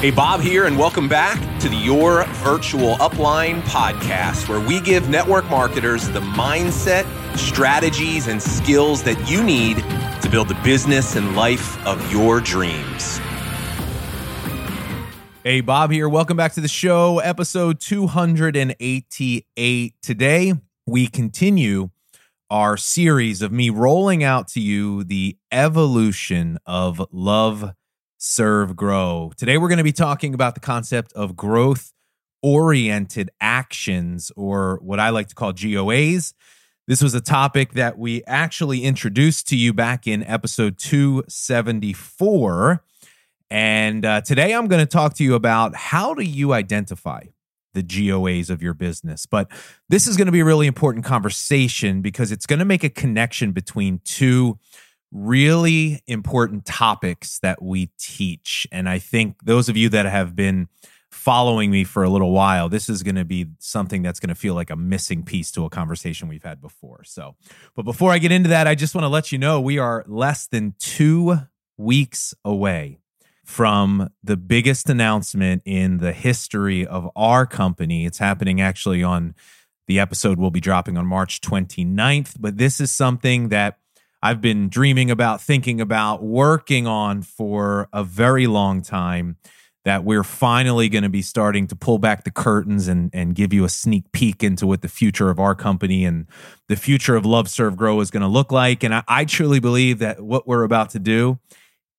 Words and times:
Hey, 0.00 0.10
Bob 0.10 0.42
here, 0.42 0.66
and 0.66 0.78
welcome 0.78 1.08
back 1.08 1.40
to 1.58 1.70
the 1.70 1.74
Your 1.74 2.26
Virtual 2.26 2.96
Upline 2.96 3.62
podcast, 3.62 4.46
where 4.46 4.60
we 4.60 4.78
give 4.82 5.08
network 5.08 5.48
marketers 5.48 6.06
the 6.10 6.20
mindset, 6.20 7.06
strategies, 7.34 8.28
and 8.28 8.42
skills 8.42 9.02
that 9.04 9.18
you 9.26 9.42
need 9.42 9.78
to 10.20 10.28
build 10.30 10.48
the 10.48 10.60
business 10.62 11.16
and 11.16 11.34
life 11.34 11.82
of 11.86 12.12
your 12.12 12.42
dreams. 12.42 13.16
Hey, 15.42 15.62
Bob 15.62 15.90
here. 15.90 16.10
Welcome 16.10 16.36
back 16.36 16.52
to 16.52 16.60
the 16.60 16.68
show, 16.68 17.20
episode 17.20 17.80
288. 17.80 19.94
Today, 20.02 20.52
we 20.84 21.06
continue 21.06 21.88
our 22.50 22.76
series 22.76 23.40
of 23.40 23.50
me 23.50 23.70
rolling 23.70 24.22
out 24.22 24.48
to 24.48 24.60
you 24.60 25.04
the 25.04 25.38
evolution 25.50 26.58
of 26.66 27.00
love 27.10 27.72
serve, 28.18 28.76
grow. 28.76 29.32
Today, 29.36 29.58
we're 29.58 29.68
going 29.68 29.78
to 29.78 29.84
be 29.84 29.92
talking 29.92 30.34
about 30.34 30.54
the 30.54 30.60
concept 30.60 31.12
of 31.14 31.36
growth 31.36 31.92
oriented 32.42 33.30
actions, 33.40 34.30
or 34.36 34.78
what 34.82 35.00
I 35.00 35.08
like 35.10 35.28
to 35.28 35.34
call 35.34 35.52
GOAs. 35.52 36.32
This 36.86 37.02
was 37.02 37.14
a 37.14 37.20
topic 37.20 37.72
that 37.72 37.98
we 37.98 38.22
actually 38.24 38.84
introduced 38.84 39.48
to 39.48 39.56
you 39.56 39.72
back 39.72 40.06
in 40.06 40.22
episode 40.22 40.78
274. 40.78 42.84
And 43.50 44.04
uh, 44.04 44.20
today, 44.20 44.54
I'm 44.54 44.68
going 44.68 44.84
to 44.84 44.86
talk 44.86 45.14
to 45.14 45.24
you 45.24 45.34
about 45.34 45.74
how 45.74 46.14
do 46.14 46.22
you 46.22 46.52
identify 46.52 47.22
the 47.74 47.82
GOAs 47.82 48.50
of 48.50 48.62
your 48.62 48.74
business. 48.74 49.26
But 49.26 49.50
this 49.88 50.06
is 50.06 50.16
going 50.16 50.26
to 50.26 50.32
be 50.32 50.40
a 50.40 50.44
really 50.44 50.66
important 50.66 51.04
conversation 51.04 52.00
because 52.00 52.32
it's 52.32 52.46
going 52.46 52.60
to 52.60 52.64
make 52.64 52.84
a 52.84 52.88
connection 52.88 53.52
between 53.52 54.00
two 54.04 54.58
really 55.12 56.02
important 56.06 56.64
topics 56.64 57.38
that 57.40 57.62
we 57.62 57.90
teach. 57.98 58.66
And 58.72 58.88
I 58.88 58.98
think 58.98 59.44
those 59.44 59.68
of 59.68 59.76
you 59.76 59.88
that 59.90 60.06
have 60.06 60.34
been 60.34 60.68
following 61.10 61.70
me 61.70 61.84
for 61.84 62.02
a 62.02 62.10
little 62.10 62.32
while, 62.32 62.68
this 62.68 62.88
is 62.88 63.02
going 63.02 63.14
to 63.14 63.24
be 63.24 63.46
something 63.58 64.02
that's 64.02 64.20
going 64.20 64.28
to 64.28 64.34
feel 64.34 64.54
like 64.54 64.70
a 64.70 64.76
missing 64.76 65.22
piece 65.22 65.50
to 65.52 65.64
a 65.64 65.70
conversation 65.70 66.28
we've 66.28 66.42
had 66.42 66.60
before. 66.60 67.02
So, 67.04 67.36
but 67.74 67.82
before 67.82 68.12
I 68.12 68.18
get 68.18 68.32
into 68.32 68.50
that, 68.50 68.66
I 68.66 68.74
just 68.74 68.94
want 68.94 69.04
to 69.04 69.08
let 69.08 69.32
you 69.32 69.38
know 69.38 69.60
we 69.60 69.78
are 69.78 70.04
less 70.06 70.46
than 70.46 70.74
two 70.78 71.38
weeks 71.78 72.34
away 72.44 72.98
from 73.44 74.10
the 74.24 74.36
biggest 74.36 74.90
announcement 74.90 75.62
in 75.64 75.98
the 75.98 76.12
history 76.12 76.86
of 76.86 77.08
our 77.14 77.46
company. 77.46 78.04
It's 78.04 78.18
happening 78.18 78.60
actually 78.60 79.02
on 79.02 79.34
the 79.86 80.00
episode 80.00 80.38
we'll 80.38 80.50
be 80.50 80.60
dropping 80.60 80.98
on 80.98 81.06
March 81.06 81.40
29th, 81.40 82.34
but 82.40 82.58
this 82.58 82.80
is 82.80 82.90
something 82.90 83.50
that 83.50 83.78
I've 84.26 84.40
been 84.40 84.68
dreaming 84.68 85.08
about, 85.08 85.40
thinking 85.40 85.80
about, 85.80 86.20
working 86.20 86.88
on 86.88 87.22
for 87.22 87.88
a 87.92 88.02
very 88.02 88.48
long 88.48 88.82
time. 88.82 89.36
That 89.84 90.02
we're 90.02 90.24
finally 90.24 90.88
going 90.88 91.04
to 91.04 91.08
be 91.08 91.22
starting 91.22 91.68
to 91.68 91.76
pull 91.76 91.98
back 91.98 92.24
the 92.24 92.32
curtains 92.32 92.88
and, 92.88 93.08
and 93.14 93.36
give 93.36 93.52
you 93.52 93.64
a 93.64 93.68
sneak 93.68 94.10
peek 94.10 94.42
into 94.42 94.66
what 94.66 94.82
the 94.82 94.88
future 94.88 95.30
of 95.30 95.38
our 95.38 95.54
company 95.54 96.04
and 96.04 96.26
the 96.68 96.74
future 96.74 97.14
of 97.14 97.24
Love 97.24 97.48
Serve 97.48 97.76
Grow 97.76 98.00
is 98.00 98.10
going 98.10 98.22
to 98.22 98.28
look 98.28 98.50
like. 98.50 98.82
And 98.82 98.92
I, 98.92 99.04
I 99.06 99.24
truly 99.24 99.60
believe 99.60 100.00
that 100.00 100.20
what 100.20 100.48
we're 100.48 100.64
about 100.64 100.90
to 100.90 100.98
do, 100.98 101.38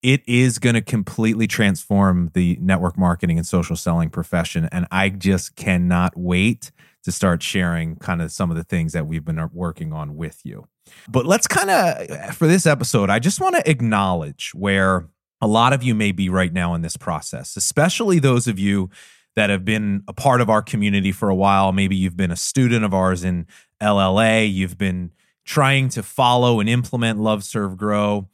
it 0.03 0.21
is 0.27 0.59
going 0.59 0.75
to 0.75 0.81
completely 0.81 1.47
transform 1.47 2.29
the 2.33 2.57
network 2.59 2.97
marketing 2.97 3.37
and 3.37 3.47
social 3.47 3.77
selling 3.77 4.09
profession. 4.09 4.67
And 4.69 4.85
I 4.91 5.07
just 5.07 5.55
cannot 5.55 6.17
wait 6.17 6.71
to 7.07 7.11
start 7.13 7.41
sharing 7.41 7.95
kind 7.95 8.21
of 8.21 8.33
some 8.33 8.51
of 8.51 8.57
the 8.57 8.65
things 8.65 8.91
that 8.91 9.07
we've 9.07 9.23
been 9.23 9.39
uh, 9.39 9.47
working 9.53 9.93
on 9.93 10.17
with 10.17 10.41
you. 10.43 10.67
But 11.07 11.25
let's 11.25 11.47
kind 11.47 11.69
of, 11.69 12.35
for 12.35 12.47
this 12.47 12.65
episode, 12.65 13.09
I 13.09 13.19
just 13.19 13.39
want 13.39 13.55
to 13.55 13.69
acknowledge 13.69 14.51
where 14.53 15.07
a 15.39 15.47
lot 15.47 15.71
of 15.71 15.83
you 15.83 15.95
may 15.95 16.11
be 16.11 16.27
right 16.27 16.51
now 16.51 16.73
in 16.73 16.81
this 16.81 16.97
process, 16.97 17.55
especially 17.55 18.19
those 18.19 18.45
of 18.45 18.59
you 18.59 18.89
that 19.37 19.49
have 19.49 19.63
been 19.63 20.03
a 20.09 20.11
part 20.11 20.41
of 20.41 20.49
our 20.49 20.61
community 20.61 21.13
for 21.13 21.29
a 21.29 21.35
while. 21.35 21.71
Maybe 21.71 21.95
you've 21.95 22.17
been 22.17 22.31
a 22.31 22.35
student 22.35 22.83
of 22.83 22.93
ours 22.93 23.23
in 23.23 23.47
LLA, 23.81 24.53
you've 24.53 24.77
been 24.77 25.13
trying 25.45 25.87
to 25.87 26.03
follow 26.03 26.59
and 26.59 26.67
implement 26.67 27.19
Love 27.19 27.45
Serve 27.45 27.77
Grow. 27.77 28.27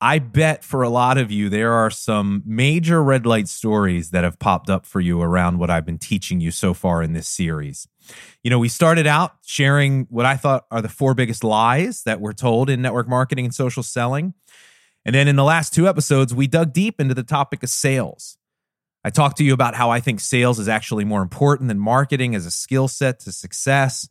I 0.00 0.20
bet 0.20 0.64
for 0.64 0.82
a 0.82 0.88
lot 0.88 1.18
of 1.18 1.32
you, 1.32 1.48
there 1.48 1.72
are 1.72 1.90
some 1.90 2.42
major 2.46 3.02
red 3.02 3.26
light 3.26 3.48
stories 3.48 4.10
that 4.10 4.22
have 4.22 4.38
popped 4.38 4.70
up 4.70 4.86
for 4.86 5.00
you 5.00 5.20
around 5.20 5.58
what 5.58 5.68
I've 5.68 5.84
been 5.84 5.98
teaching 5.98 6.40
you 6.40 6.52
so 6.52 6.72
far 6.72 7.02
in 7.02 7.12
this 7.12 7.28
series. 7.28 7.88
You 8.42 8.50
know, 8.50 8.58
we 8.58 8.68
started 8.68 9.06
out 9.06 9.34
sharing 9.44 10.06
what 10.10 10.26
I 10.26 10.36
thought 10.36 10.66
are 10.70 10.82
the 10.82 10.88
four 10.88 11.14
biggest 11.14 11.44
lies 11.44 12.02
that 12.04 12.20
we're 12.20 12.32
told 12.32 12.70
in 12.70 12.82
network 12.82 13.08
marketing 13.08 13.44
and 13.44 13.54
social 13.54 13.82
selling. 13.82 14.34
And 15.04 15.14
then 15.14 15.28
in 15.28 15.36
the 15.36 15.44
last 15.44 15.72
two 15.74 15.88
episodes, 15.88 16.34
we 16.34 16.46
dug 16.46 16.72
deep 16.72 17.00
into 17.00 17.14
the 17.14 17.22
topic 17.22 17.62
of 17.62 17.70
sales. 17.70 18.36
I 19.02 19.10
talked 19.10 19.38
to 19.38 19.44
you 19.44 19.54
about 19.54 19.74
how 19.74 19.90
I 19.90 20.00
think 20.00 20.20
sales 20.20 20.58
is 20.58 20.68
actually 20.68 21.04
more 21.04 21.22
important 21.22 21.68
than 21.68 21.78
marketing 21.78 22.34
as 22.34 22.44
a 22.44 22.50
skill 22.50 22.86
set 22.86 23.20
to 23.20 23.32
success. 23.32 24.08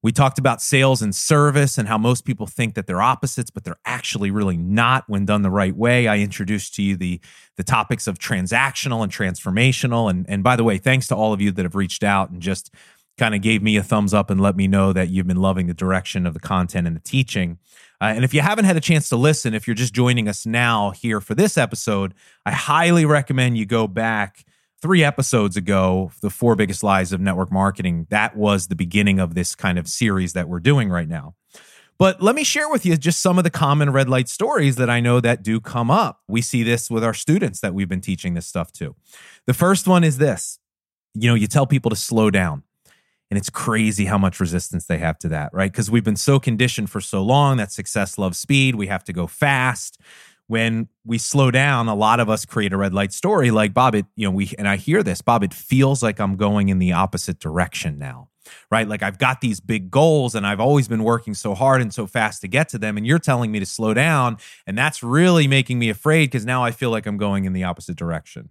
We 0.00 0.12
talked 0.12 0.38
about 0.38 0.62
sales 0.62 1.02
and 1.02 1.12
service 1.12 1.76
and 1.76 1.88
how 1.88 1.98
most 1.98 2.24
people 2.24 2.46
think 2.46 2.74
that 2.74 2.86
they're 2.86 3.02
opposites, 3.02 3.50
but 3.50 3.64
they're 3.64 3.80
actually 3.84 4.30
really 4.30 4.56
not 4.56 5.02
when 5.08 5.24
done 5.24 5.42
the 5.42 5.50
right 5.50 5.74
way. 5.74 6.06
I 6.06 6.18
introduced 6.18 6.76
to 6.76 6.82
you 6.82 6.96
the 6.96 7.20
the 7.56 7.64
topics 7.64 8.06
of 8.06 8.20
transactional 8.20 9.02
and 9.02 9.10
transformational. 9.10 10.08
And, 10.08 10.24
and 10.28 10.44
by 10.44 10.54
the 10.54 10.62
way, 10.62 10.78
thanks 10.78 11.08
to 11.08 11.16
all 11.16 11.32
of 11.32 11.40
you 11.40 11.50
that 11.50 11.64
have 11.64 11.74
reached 11.74 12.04
out 12.04 12.30
and 12.30 12.40
just 12.40 12.72
kind 13.18 13.34
of 13.34 13.42
gave 13.42 13.62
me 13.62 13.76
a 13.76 13.82
thumbs 13.82 14.14
up 14.14 14.30
and 14.30 14.40
let 14.40 14.56
me 14.56 14.68
know 14.68 14.92
that 14.92 15.08
you've 15.08 15.26
been 15.26 15.42
loving 15.42 15.66
the 15.66 15.74
direction 15.74 16.26
of 16.26 16.34
the 16.34 16.40
content 16.40 16.86
and 16.86 16.96
the 16.96 17.00
teaching. 17.00 17.58
Uh, 18.00 18.12
and 18.14 18.24
if 18.24 18.32
you 18.32 18.40
haven't 18.40 18.64
had 18.64 18.76
a 18.76 18.80
chance 18.80 19.08
to 19.08 19.16
listen, 19.16 19.54
if 19.54 19.66
you're 19.66 19.74
just 19.74 19.92
joining 19.92 20.28
us 20.28 20.46
now 20.46 20.90
here 20.90 21.20
for 21.20 21.34
this 21.34 21.58
episode, 21.58 22.14
I 22.46 22.52
highly 22.52 23.04
recommend 23.04 23.58
you 23.58 23.66
go 23.66 23.86
back 23.88 24.44
three 24.80 25.02
episodes 25.02 25.56
ago, 25.56 26.12
the 26.22 26.30
four 26.30 26.54
biggest 26.54 26.84
lies 26.84 27.12
of 27.12 27.20
network 27.20 27.50
marketing, 27.50 28.06
that 28.10 28.36
was 28.36 28.68
the 28.68 28.76
beginning 28.76 29.18
of 29.18 29.34
this 29.34 29.56
kind 29.56 29.78
of 29.78 29.88
series 29.88 30.32
that 30.34 30.48
we're 30.48 30.60
doing 30.60 30.88
right 30.88 31.08
now. 31.08 31.34
But 31.98 32.22
let 32.22 32.36
me 32.36 32.44
share 32.44 32.68
with 32.68 32.86
you 32.86 32.96
just 32.96 33.20
some 33.20 33.38
of 33.38 33.44
the 33.44 33.50
common 33.50 33.90
red 33.90 34.08
light 34.08 34.28
stories 34.28 34.76
that 34.76 34.88
I 34.88 35.00
know 35.00 35.20
that 35.20 35.42
do 35.42 35.60
come 35.60 35.90
up. 35.90 36.20
We 36.28 36.40
see 36.40 36.62
this 36.62 36.88
with 36.88 37.02
our 37.02 37.14
students 37.14 37.58
that 37.60 37.74
we've 37.74 37.88
been 37.88 38.00
teaching 38.00 38.34
this 38.34 38.46
stuff 38.46 38.70
to. 38.74 38.94
The 39.46 39.54
first 39.54 39.88
one 39.88 40.04
is 40.04 40.18
this 40.18 40.60
you 41.14 41.28
know, 41.28 41.34
you 41.34 41.48
tell 41.48 41.66
people 41.66 41.90
to 41.90 41.96
slow 41.96 42.30
down. 42.30 42.62
And 43.30 43.36
it's 43.36 43.50
crazy 43.50 44.06
how 44.06 44.16
much 44.16 44.40
resistance 44.40 44.86
they 44.86 44.98
have 44.98 45.18
to 45.18 45.28
that, 45.28 45.52
right? 45.52 45.70
Because 45.70 45.90
we've 45.90 46.04
been 46.04 46.16
so 46.16 46.40
conditioned 46.40 46.88
for 46.90 47.00
so 47.00 47.22
long 47.22 47.58
that 47.58 47.70
success 47.70 48.16
loves 48.16 48.38
speed. 48.38 48.74
We 48.74 48.86
have 48.86 49.04
to 49.04 49.12
go 49.12 49.26
fast 49.26 50.00
when 50.48 50.88
we 51.04 51.18
slow 51.18 51.50
down, 51.50 51.88
a 51.88 51.94
lot 51.94 52.20
of 52.20 52.28
us 52.28 52.44
create 52.44 52.72
a 52.72 52.76
red 52.76 52.92
light 52.92 53.12
story 53.12 53.50
like 53.50 53.72
Bob, 53.74 53.94
it, 53.94 54.06
you 54.16 54.26
know, 54.26 54.30
we, 54.30 54.52
and 54.58 54.66
I 54.66 54.76
hear 54.76 55.02
this, 55.02 55.20
Bob, 55.20 55.44
it 55.44 55.54
feels 55.54 56.02
like 56.02 56.18
I'm 56.18 56.36
going 56.36 56.70
in 56.70 56.78
the 56.78 56.92
opposite 56.92 57.38
direction 57.38 57.98
now, 57.98 58.30
right? 58.70 58.88
Like 58.88 59.02
I've 59.02 59.18
got 59.18 59.42
these 59.42 59.60
big 59.60 59.90
goals 59.90 60.34
and 60.34 60.46
I've 60.46 60.58
always 60.58 60.88
been 60.88 61.04
working 61.04 61.34
so 61.34 61.54
hard 61.54 61.82
and 61.82 61.92
so 61.92 62.06
fast 62.06 62.40
to 62.40 62.48
get 62.48 62.70
to 62.70 62.78
them. 62.78 62.96
And 62.96 63.06
you're 63.06 63.18
telling 63.18 63.52
me 63.52 63.60
to 63.60 63.66
slow 63.66 63.92
down. 63.92 64.38
And 64.66 64.76
that's 64.76 65.02
really 65.02 65.46
making 65.46 65.78
me 65.78 65.90
afraid 65.90 66.30
because 66.30 66.46
now 66.46 66.64
I 66.64 66.70
feel 66.70 66.90
like 66.90 67.04
I'm 67.06 67.18
going 67.18 67.44
in 67.44 67.52
the 67.52 67.64
opposite 67.64 67.96
direction. 67.96 68.48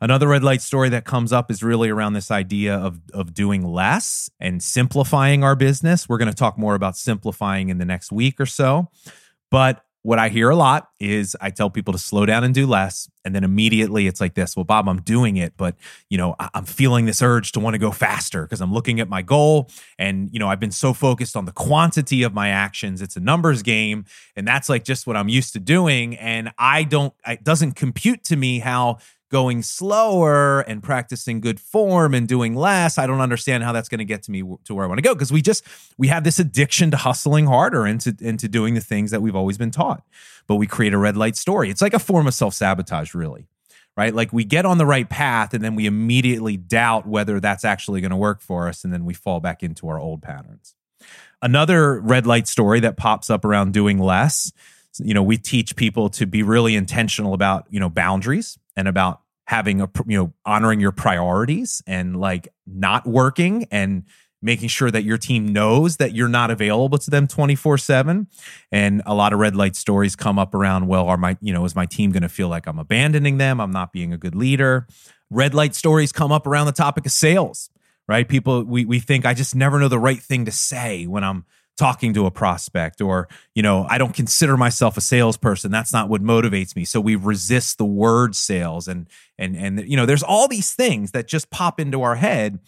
Another 0.00 0.28
red 0.28 0.42
light 0.42 0.62
story 0.62 0.88
that 0.90 1.04
comes 1.04 1.32
up 1.32 1.50
is 1.50 1.62
really 1.62 1.88
around 1.88 2.14
this 2.14 2.30
idea 2.30 2.76
of, 2.76 3.00
of 3.12 3.34
doing 3.34 3.64
less 3.64 4.30
and 4.40 4.62
simplifying 4.62 5.44
our 5.44 5.56
business. 5.56 6.08
We're 6.08 6.18
going 6.18 6.30
to 6.30 6.34
talk 6.34 6.58
more 6.58 6.74
about 6.74 6.96
simplifying 6.96 7.68
in 7.68 7.78
the 7.78 7.84
next 7.84 8.12
week 8.12 8.40
or 8.40 8.46
so. 8.46 8.88
But 9.50 9.84
what 10.02 10.18
I 10.18 10.30
hear 10.30 10.48
a 10.48 10.56
lot 10.56 10.88
is 10.98 11.36
I 11.42 11.50
tell 11.50 11.68
people 11.68 11.92
to 11.92 11.98
slow 11.98 12.24
down 12.24 12.42
and 12.42 12.54
do 12.54 12.66
less. 12.66 13.10
And 13.22 13.34
then 13.34 13.44
immediately 13.44 14.06
it's 14.06 14.20
like 14.20 14.32
this, 14.32 14.56
well, 14.56 14.64
Bob, 14.64 14.88
I'm 14.88 15.02
doing 15.02 15.36
it, 15.36 15.52
but 15.58 15.76
you 16.08 16.16
know, 16.16 16.36
I'm 16.54 16.64
feeling 16.64 17.04
this 17.04 17.20
urge 17.20 17.52
to 17.52 17.60
want 17.60 17.74
to 17.74 17.78
go 17.78 17.90
faster 17.90 18.42
because 18.42 18.62
I'm 18.62 18.72
looking 18.72 18.98
at 18.98 19.10
my 19.10 19.20
goal. 19.20 19.68
And, 19.98 20.30
you 20.32 20.38
know, 20.38 20.48
I've 20.48 20.60
been 20.60 20.70
so 20.70 20.94
focused 20.94 21.36
on 21.36 21.44
the 21.44 21.52
quantity 21.52 22.22
of 22.22 22.32
my 22.32 22.48
actions. 22.48 23.02
It's 23.02 23.16
a 23.16 23.20
numbers 23.20 23.62
game. 23.62 24.06
And 24.36 24.48
that's 24.48 24.70
like 24.70 24.84
just 24.84 25.06
what 25.06 25.16
I'm 25.16 25.28
used 25.28 25.52
to 25.52 25.60
doing. 25.60 26.16
And 26.16 26.50
I 26.56 26.84
don't, 26.84 27.12
it 27.26 27.44
doesn't 27.44 27.72
compute 27.72 28.24
to 28.24 28.36
me 28.36 28.60
how 28.60 28.98
going 29.30 29.62
slower 29.62 30.60
and 30.62 30.82
practicing 30.82 31.40
good 31.40 31.60
form 31.60 32.14
and 32.14 32.26
doing 32.26 32.54
less 32.54 32.98
i 32.98 33.06
don't 33.06 33.20
understand 33.20 33.62
how 33.62 33.72
that's 33.72 33.88
going 33.88 33.98
to 33.98 34.04
get 34.04 34.22
to 34.22 34.30
me 34.30 34.42
to 34.64 34.74
where 34.74 34.84
i 34.84 34.88
want 34.88 34.98
to 34.98 35.02
go 35.02 35.14
because 35.14 35.32
we 35.32 35.40
just 35.40 35.64
we 35.98 36.08
have 36.08 36.24
this 36.24 36.38
addiction 36.38 36.90
to 36.90 36.96
hustling 36.96 37.46
harder 37.46 37.84
and 37.84 38.00
to, 38.00 38.16
into 38.20 38.48
doing 38.48 38.74
the 38.74 38.80
things 38.80 39.10
that 39.10 39.22
we've 39.22 39.36
always 39.36 39.58
been 39.58 39.70
taught. 39.70 40.02
But 40.46 40.56
we 40.56 40.66
create 40.66 40.94
a 40.94 40.98
red 40.98 41.16
light 41.16 41.36
story. 41.36 41.70
It's 41.70 41.82
like 41.82 41.94
a 41.94 41.98
form 41.98 42.26
of 42.26 42.34
self-sabotage 42.34 43.14
really 43.14 43.46
right? 43.96 44.14
Like 44.14 44.32
we 44.32 44.44
get 44.44 44.64
on 44.64 44.78
the 44.78 44.86
right 44.86 45.10
path 45.10 45.52
and 45.52 45.62
then 45.62 45.74
we 45.74 45.84
immediately 45.84 46.56
doubt 46.56 47.06
whether 47.06 47.38
that's 47.40 47.64
actually 47.64 48.00
going 48.00 48.12
to 48.12 48.16
work 48.16 48.40
for 48.40 48.68
us 48.68 48.84
and 48.84 48.92
then 48.92 49.04
we 49.04 49.12
fall 49.12 49.40
back 49.40 49.62
into 49.62 49.88
our 49.88 49.98
old 49.98 50.22
patterns. 50.22 50.74
Another 51.42 52.00
red 52.00 52.24
light 52.24 52.46
story 52.46 52.80
that 52.80 52.96
pops 52.96 53.28
up 53.28 53.44
around 53.44 53.74
doing 53.74 53.98
less 53.98 54.52
you 54.98 55.14
know 55.14 55.22
we 55.22 55.36
teach 55.36 55.76
people 55.76 56.08
to 56.08 56.26
be 56.26 56.42
really 56.42 56.74
intentional 56.74 57.32
about 57.32 57.66
you 57.70 57.78
know 57.78 57.88
boundaries 57.88 58.58
and 58.76 58.88
about 58.88 59.20
having 59.46 59.80
a 59.80 59.90
you 60.06 60.16
know 60.16 60.32
honoring 60.46 60.80
your 60.80 60.92
priorities 60.92 61.82
and 61.86 62.20
like 62.20 62.48
not 62.66 63.06
working 63.06 63.66
and 63.70 64.04
making 64.42 64.68
sure 64.68 64.90
that 64.90 65.02
your 65.02 65.18
team 65.18 65.52
knows 65.52 65.98
that 65.98 66.14
you're 66.14 66.28
not 66.28 66.50
available 66.50 66.98
to 66.98 67.10
them 67.10 67.26
24/7 67.26 68.26
and 68.72 69.02
a 69.04 69.14
lot 69.14 69.32
of 69.32 69.38
red 69.38 69.56
light 69.56 69.76
stories 69.76 70.16
come 70.16 70.38
up 70.38 70.54
around 70.54 70.86
well 70.86 71.08
are 71.08 71.16
my 71.16 71.36
you 71.40 71.52
know 71.52 71.64
is 71.64 71.74
my 71.74 71.86
team 71.86 72.12
going 72.12 72.22
to 72.22 72.28
feel 72.28 72.48
like 72.48 72.66
I'm 72.66 72.78
abandoning 72.78 73.38
them? 73.38 73.60
I'm 73.60 73.72
not 73.72 73.92
being 73.92 74.12
a 74.12 74.18
good 74.18 74.34
leader. 74.34 74.86
Red 75.30 75.54
light 75.54 75.74
stories 75.74 76.12
come 76.12 76.32
up 76.32 76.46
around 76.46 76.66
the 76.66 76.72
topic 76.72 77.06
of 77.06 77.12
sales 77.12 77.70
right? 78.10 78.28
People 78.28 78.64
we 78.64 78.84
we 78.84 78.98
think 78.98 79.24
I 79.24 79.34
just 79.34 79.54
never 79.54 79.78
know 79.78 79.86
the 79.86 79.98
right 79.98 80.20
thing 80.20 80.44
to 80.46 80.50
say 80.50 81.06
when 81.06 81.22
I'm 81.22 81.44
talking 81.76 82.12
to 82.12 82.26
a 82.26 82.30
prospect 82.30 83.00
or 83.00 83.26
you 83.54 83.62
know 83.62 83.86
i 83.88 83.96
don't 83.96 84.14
consider 84.14 84.54
myself 84.54 84.98
a 84.98 85.00
salesperson. 85.00 85.70
That's 85.70 85.92
not 85.92 86.08
what 86.08 86.22
motivates 86.22 86.76
me. 86.76 86.84
So 86.84 87.00
we 87.00 87.16
resist 87.16 87.78
the 87.78 87.86
word 87.86 88.36
sales 88.36 88.86
and 88.86 89.08
and 89.38 89.56
and 89.56 89.88
you 89.88 89.96
know 89.96 90.06
there's 90.06 90.22
all 90.22 90.46
these 90.46 90.74
things 90.74 91.12
that 91.12 91.26
just 91.26 91.50
pop 91.50 91.80
into 91.80 92.02
our 92.02 92.16
head. 92.16 92.58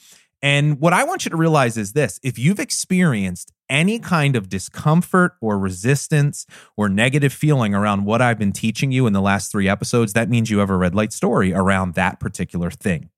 And 0.40 0.80
what 0.80 0.92
i 0.92 1.04
want 1.04 1.24
you 1.24 1.30
to 1.30 1.36
realize 1.36 1.76
is 1.76 1.92
this. 1.92 2.18
If 2.22 2.38
you've 2.38 2.58
experienced 2.58 3.52
any 3.68 3.98
kind 3.98 4.34
of 4.34 4.48
discomfort 4.48 5.34
or 5.40 5.58
resistance 5.58 6.46
or 6.76 6.88
negative 6.88 7.32
feeling 7.32 7.74
around 7.74 8.04
what 8.06 8.22
i've 8.22 8.38
been 8.38 8.52
teaching 8.52 8.92
you 8.92 9.06
in 9.06 9.12
the 9.12 9.20
last 9.20 9.52
3 9.52 9.68
episodes 9.68 10.14
that 10.14 10.30
means 10.30 10.50
you 10.50 10.58
have 10.58 10.70
a 10.70 10.76
red 10.76 10.94
light 10.94 11.12
story 11.12 11.52
around 11.52 11.94
that 11.94 12.18
particular 12.18 12.70
thing. 12.70 13.10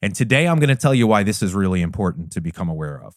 And 0.00 0.14
today 0.14 0.48
i'm 0.48 0.58
going 0.58 0.68
to 0.68 0.76
tell 0.76 0.94
you 0.94 1.06
why 1.06 1.24
this 1.24 1.42
is 1.42 1.54
really 1.54 1.82
important 1.82 2.32
to 2.32 2.40
become 2.40 2.70
aware 2.70 3.02
of 3.02 3.14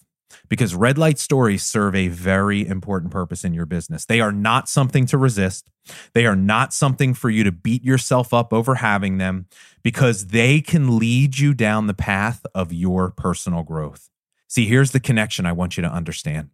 because 0.50 0.76
red 0.76 0.98
light 0.98 1.20
stories 1.20 1.64
serve 1.64 1.96
a 1.96 2.08
very 2.08 2.66
important 2.68 3.12
purpose 3.12 3.44
in 3.44 3.54
your 3.54 3.66
business. 3.66 4.06
They 4.06 4.20
are 4.20 4.32
not 4.32 4.70
something 4.70 5.06
to 5.08 5.18
resist. 5.18 5.70
They 6.14 6.26
are 6.26 6.36
not 6.36 6.74
something 6.74 7.14
for 7.14 7.30
you 7.30 7.44
to 7.44 7.52
beat 7.52 7.84
yourself 7.84 8.34
up 8.34 8.54
over 8.54 8.76
having 8.76 9.18
them 9.18 9.48
because 9.84 10.28
they 10.28 10.62
can 10.62 10.98
lead 10.98 11.38
you 11.38 11.54
down 11.54 11.88
the 11.88 11.94
path 11.94 12.46
of 12.56 12.72
your 12.72 13.12
personal 13.12 13.64
growth. 13.64 14.10
See, 14.48 14.66
here's 14.66 14.92
the 14.92 15.00
connection 15.00 15.46
I 15.46 15.52
want 15.52 15.78
you 15.78 15.82
to 15.82 15.90
understand. 15.90 16.50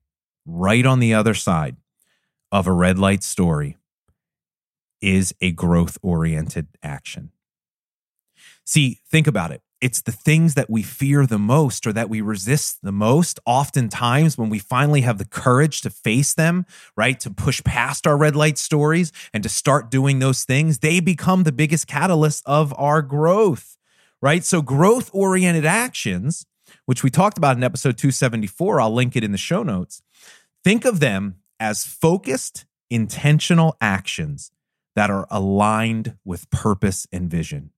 Right 0.45 0.85
on 0.85 0.99
the 0.99 1.13
other 1.13 1.33
side 1.33 1.77
of 2.51 2.65
a 2.65 2.71
red 2.71 2.97
light 2.97 3.23
story 3.23 3.77
is 5.01 5.33
a 5.41 5.51
growth 5.51 5.97
oriented 6.01 6.67
action. 6.81 7.31
See, 8.65 9.01
think 9.09 9.27
about 9.27 9.51
it 9.51 9.61
it's 9.81 10.01
the 10.01 10.11
things 10.11 10.55
that 10.55 10.69
we 10.69 10.83
fear 10.83 11.25
the 11.25 11.39
most 11.39 11.87
or 11.87 11.93
that 11.93 12.09
we 12.09 12.21
resist 12.21 12.79
the 12.83 12.91
most. 12.91 13.39
Oftentimes, 13.45 14.37
when 14.37 14.49
we 14.49 14.59
finally 14.59 15.01
have 15.01 15.17
the 15.17 15.25
courage 15.25 15.81
to 15.81 15.89
face 15.89 16.33
them, 16.33 16.65
right, 16.97 17.19
to 17.21 17.29
push 17.29 17.63
past 17.63 18.05
our 18.05 18.17
red 18.17 18.35
light 18.35 18.57
stories 18.57 19.11
and 19.33 19.41
to 19.43 19.49
start 19.49 19.89
doing 19.89 20.19
those 20.19 20.43
things, 20.43 20.79
they 20.79 20.99
become 20.99 21.43
the 21.43 21.51
biggest 21.51 21.87
catalyst 21.87 22.43
of 22.45 22.73
our 22.77 23.01
growth, 23.01 23.77
right? 24.21 24.43
So, 24.43 24.61
growth 24.61 25.09
oriented 25.13 25.65
actions, 25.65 26.45
which 26.85 27.03
we 27.03 27.09
talked 27.09 27.37
about 27.37 27.55
in 27.55 27.63
episode 27.63 27.97
274, 27.97 28.81
I'll 28.81 28.93
link 28.93 29.15
it 29.15 29.23
in 29.23 29.31
the 29.31 29.37
show 29.37 29.63
notes. 29.63 30.01
Think 30.63 30.83
of 30.83 30.99
them 30.99 31.35
as 31.59 31.85
focused, 31.85 32.65
intentional 32.89 33.77
actions 33.79 34.51
that 34.95 35.09
are 35.09 35.27
aligned 35.31 36.17
with 36.25 36.49
purpose 36.49 37.07
and 37.11 37.29
vision. 37.29 37.71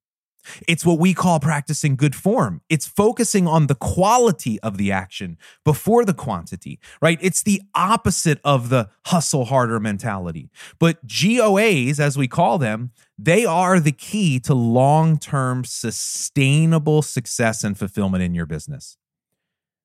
It's 0.68 0.86
what 0.86 1.00
we 1.00 1.14
call 1.14 1.40
practicing 1.40 1.96
good 1.96 2.16
form. 2.16 2.62
It's 2.70 2.88
focusing 2.88 3.48
on 3.48 3.68
the 3.68 3.76
quality 3.76 4.60
of 4.62 4.78
the 4.78 4.92
action 4.92 5.38
before 5.64 6.06
the 6.06 6.14
quantity, 6.14 6.80
right? 7.02 7.18
It's 7.22 7.44
the 7.44 7.62
opposite 7.76 8.40
of 8.44 8.70
the 8.70 8.90
hustle 9.08 9.46
harder 9.46 9.80
mentality. 9.80 10.50
But 10.80 11.06
GOAs, 11.06 12.00
as 12.00 12.18
we 12.18 12.28
call 12.28 12.58
them, 12.58 12.92
they 13.18 13.46
are 13.46 13.80
the 13.80 13.92
key 13.92 14.40
to 14.42 14.54
long 14.54 15.18
term 15.18 15.64
sustainable 15.64 17.02
success 17.02 17.64
and 17.64 17.78
fulfillment 17.78 18.24
in 18.24 18.34
your 18.34 18.46
business. 18.46 18.98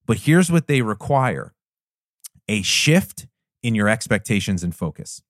But 0.07 0.19
here's 0.19 0.51
what 0.51 0.69
they 0.69 0.83
require 0.83 1.53
a 2.49 2.63
shift 2.63 3.27
in 3.63 3.75
your 3.75 3.89
expectations 3.89 4.63
and 4.63 4.75
focus. 4.75 5.23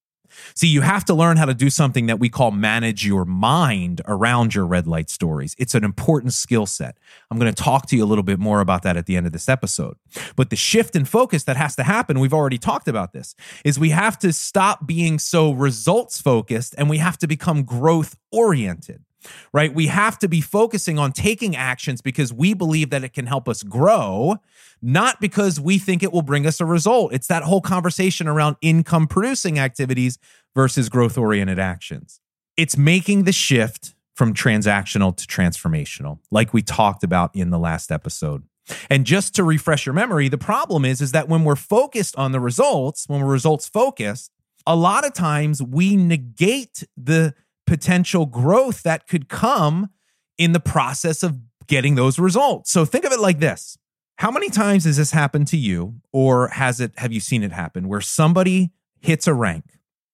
See, 0.54 0.68
you 0.68 0.80
have 0.82 1.04
to 1.06 1.14
learn 1.14 1.36
how 1.36 1.44
to 1.44 1.54
do 1.54 1.70
something 1.70 2.06
that 2.06 2.18
we 2.18 2.28
call 2.28 2.50
manage 2.50 3.06
your 3.06 3.24
mind 3.24 4.00
around 4.06 4.54
your 4.54 4.66
red 4.66 4.86
light 4.86 5.10
stories. 5.10 5.54
It's 5.58 5.74
an 5.74 5.84
important 5.84 6.32
skill 6.32 6.66
set. 6.66 6.98
I'm 7.30 7.38
going 7.38 7.52
to 7.52 7.62
talk 7.62 7.86
to 7.88 7.96
you 7.96 8.04
a 8.04 8.06
little 8.06 8.24
bit 8.24 8.38
more 8.38 8.60
about 8.60 8.82
that 8.82 8.96
at 8.96 9.06
the 9.06 9.16
end 9.16 9.26
of 9.26 9.32
this 9.32 9.48
episode. 9.48 9.96
But 10.36 10.50
the 10.50 10.56
shift 10.56 10.96
in 10.96 11.04
focus 11.04 11.44
that 11.44 11.56
has 11.56 11.76
to 11.76 11.82
happen, 11.82 12.20
we've 12.20 12.34
already 12.34 12.58
talked 12.58 12.88
about 12.88 13.12
this, 13.12 13.34
is 13.64 13.78
we 13.78 13.90
have 13.90 14.18
to 14.20 14.32
stop 14.32 14.86
being 14.86 15.18
so 15.18 15.52
results 15.52 16.20
focused 16.20 16.74
and 16.76 16.90
we 16.90 16.98
have 16.98 17.18
to 17.18 17.26
become 17.26 17.64
growth 17.64 18.16
oriented 18.32 19.05
right? 19.52 19.75
We 19.75 19.87
have 19.87 20.19
to 20.20 20.28
be 20.28 20.40
focusing 20.40 20.99
on 20.99 21.12
taking 21.12 21.56
actions 21.56 22.00
because 22.00 22.32
we 22.32 22.55
believe 22.55 22.90
that 22.90 23.05
it 23.05 23.12
can 23.12 23.26
help 23.26 23.49
us 23.49 23.62
grow, 23.62 24.37
not 24.82 25.20
because 25.20 25.61
we 25.61 25.78
think 25.78 26.02
it 26.02 26.12
will 26.12 26.23
bring 26.23 26.46
us 26.46 26.61
a 26.61 26.64
result. 26.64 27.12
It's 27.12 27.26
that 27.28 27.43
whole 27.43 27.61
conversation 27.61 28.28
around 28.28 28.56
income 28.61 29.06
producing 29.06 29.58
activities 29.58 30.19
versus 30.55 30.88
growth 30.88 31.19
oriented 31.19 31.58
actions. 31.58 32.20
It's 32.56 32.76
making 32.76 33.25
the 33.25 33.32
shift 33.32 33.94
from 34.14 34.32
transactional 34.32 35.14
to 35.14 35.26
transformational, 35.26 36.19
like 36.31 36.55
we 36.55 36.62
talked 36.62 37.05
about 37.05 37.34
in 37.34 37.50
the 37.50 37.58
last 37.58 37.93
episode. 37.93 38.44
And 38.90 39.05
just 39.05 39.34
to 39.37 39.44
refresh 39.44 39.87
your 39.87 39.94
memory, 39.94 40.28
the 40.28 40.38
problem 40.38 40.84
is 40.84 41.00
is 41.00 41.12
that 41.12 41.28
when 41.28 41.44
we're 41.44 41.55
focused 41.55 42.17
on 42.17 42.32
the 42.32 42.40
results, 42.40 43.08
when 43.08 43.20
we're 43.20 43.31
results 43.31 43.69
focused, 43.69 44.32
a 44.67 44.75
lot 44.75 45.06
of 45.06 45.12
times 45.12 45.62
we 45.62 45.96
negate 45.96 46.82
the 46.96 47.34
potential 47.66 48.26
growth 48.26 48.82
that 48.82 49.06
could 49.08 49.28
come 49.28 49.90
in 50.38 50.52
the 50.52 50.60
process 50.60 51.22
of 51.22 51.38
getting 51.66 51.94
those 51.94 52.18
results. 52.18 52.70
So 52.70 52.84
think 52.84 53.04
of 53.04 53.12
it 53.12 53.20
like 53.20 53.38
this. 53.38 53.76
How 54.18 54.30
many 54.30 54.48
times 54.48 54.84
has 54.84 54.96
this 54.96 55.10
happened 55.10 55.48
to 55.48 55.56
you 55.56 55.96
or 56.12 56.48
has 56.48 56.80
it 56.80 56.92
have 56.96 57.12
you 57.12 57.20
seen 57.20 57.42
it 57.42 57.52
happen 57.52 57.88
where 57.88 58.00
somebody 58.00 58.70
hits 59.00 59.26
a 59.26 59.34
rank, 59.34 59.64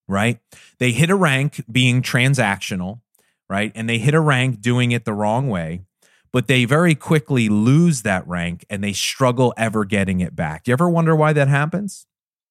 right? 0.09 0.41
They 0.79 0.91
hit 0.91 1.11
a 1.11 1.15
rank 1.15 1.65
being 1.71 2.03
transactional, 2.03 3.01
right? 3.49 3.71
And 3.75 3.89
they 3.89 3.99
hit 3.99 4.15
a 4.15 4.21
rank 4.21 4.61
doing 4.61 4.91
it 4.91 5.05
the 5.05 5.13
wrong 5.13 5.49
way, 5.49 5.83
but 6.33 6.49
they 6.49 6.65
very 6.65 6.95
quickly 6.95 7.49
lose 7.49 8.03
that 8.03 8.27
rank 8.27 8.65
and 8.69 8.83
they 8.83 8.93
struggle 8.93 9.55
ever 9.57 9.85
getting 9.85 10.21
it 10.21 10.35
back. 10.35 10.65
Do 10.65 10.71
you 10.71 10.73
ever 10.73 10.89
wonder 10.89 11.15
why 11.15 11.33
that 11.35 11.49
happens? 11.49 12.07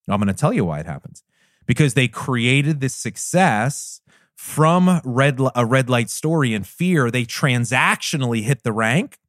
I'm 0.07 0.19
going 0.19 0.27
to 0.27 0.33
tell 0.33 0.53
you 0.53 0.65
why 0.65 0.79
it 0.79 0.85
happens. 0.85 1.23
Because 1.65 1.93
they 1.93 2.07
created 2.07 2.79
this 2.79 2.95
success 2.95 4.00
from 4.41 4.99
red 5.05 5.39
a 5.53 5.63
red 5.63 5.87
light 5.87 6.09
story 6.09 6.55
and 6.55 6.65
fear 6.65 7.11
they 7.11 7.23
transactionally 7.23 8.41
hit 8.41 8.63
the 8.63 8.73
rank 8.73 9.19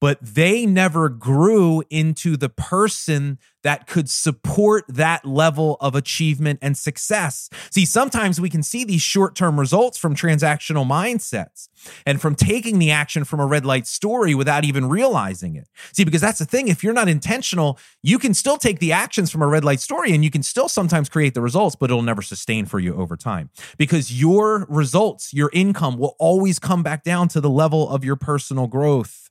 but 0.00 0.18
they 0.22 0.66
never 0.66 1.08
grew 1.08 1.82
into 1.90 2.36
the 2.36 2.48
person 2.48 3.38
that 3.62 3.86
could 3.86 4.08
support 4.08 4.84
that 4.88 5.24
level 5.26 5.76
of 5.80 5.94
achievement 5.94 6.58
and 6.62 6.76
success. 6.76 7.50
See, 7.70 7.84
sometimes 7.84 8.40
we 8.40 8.48
can 8.48 8.62
see 8.62 8.84
these 8.84 9.02
short 9.02 9.34
term 9.34 9.60
results 9.60 9.98
from 9.98 10.14
transactional 10.14 10.86
mindsets 10.86 11.68
and 12.06 12.20
from 12.20 12.34
taking 12.34 12.78
the 12.78 12.90
action 12.90 13.24
from 13.24 13.40
a 13.40 13.46
red 13.46 13.66
light 13.66 13.86
story 13.86 14.34
without 14.34 14.64
even 14.64 14.88
realizing 14.88 15.56
it. 15.56 15.68
See, 15.92 16.04
because 16.04 16.20
that's 16.20 16.38
the 16.38 16.44
thing. 16.44 16.68
If 16.68 16.82
you're 16.82 16.94
not 16.94 17.08
intentional, 17.08 17.78
you 18.02 18.18
can 18.18 18.32
still 18.34 18.56
take 18.56 18.78
the 18.78 18.92
actions 18.92 19.30
from 19.30 19.42
a 19.42 19.46
red 19.46 19.64
light 19.64 19.80
story 19.80 20.12
and 20.12 20.24
you 20.24 20.30
can 20.30 20.42
still 20.42 20.68
sometimes 20.68 21.08
create 21.08 21.34
the 21.34 21.42
results, 21.42 21.76
but 21.76 21.90
it'll 21.90 22.02
never 22.02 22.22
sustain 22.22 22.64
for 22.64 22.78
you 22.78 22.94
over 22.94 23.16
time 23.16 23.50
because 23.76 24.18
your 24.18 24.66
results, 24.70 25.34
your 25.34 25.50
income 25.52 25.98
will 25.98 26.16
always 26.18 26.58
come 26.58 26.82
back 26.82 27.04
down 27.04 27.28
to 27.28 27.40
the 27.40 27.50
level 27.50 27.88
of 27.88 28.04
your 28.04 28.16
personal 28.16 28.66
growth. 28.66 29.29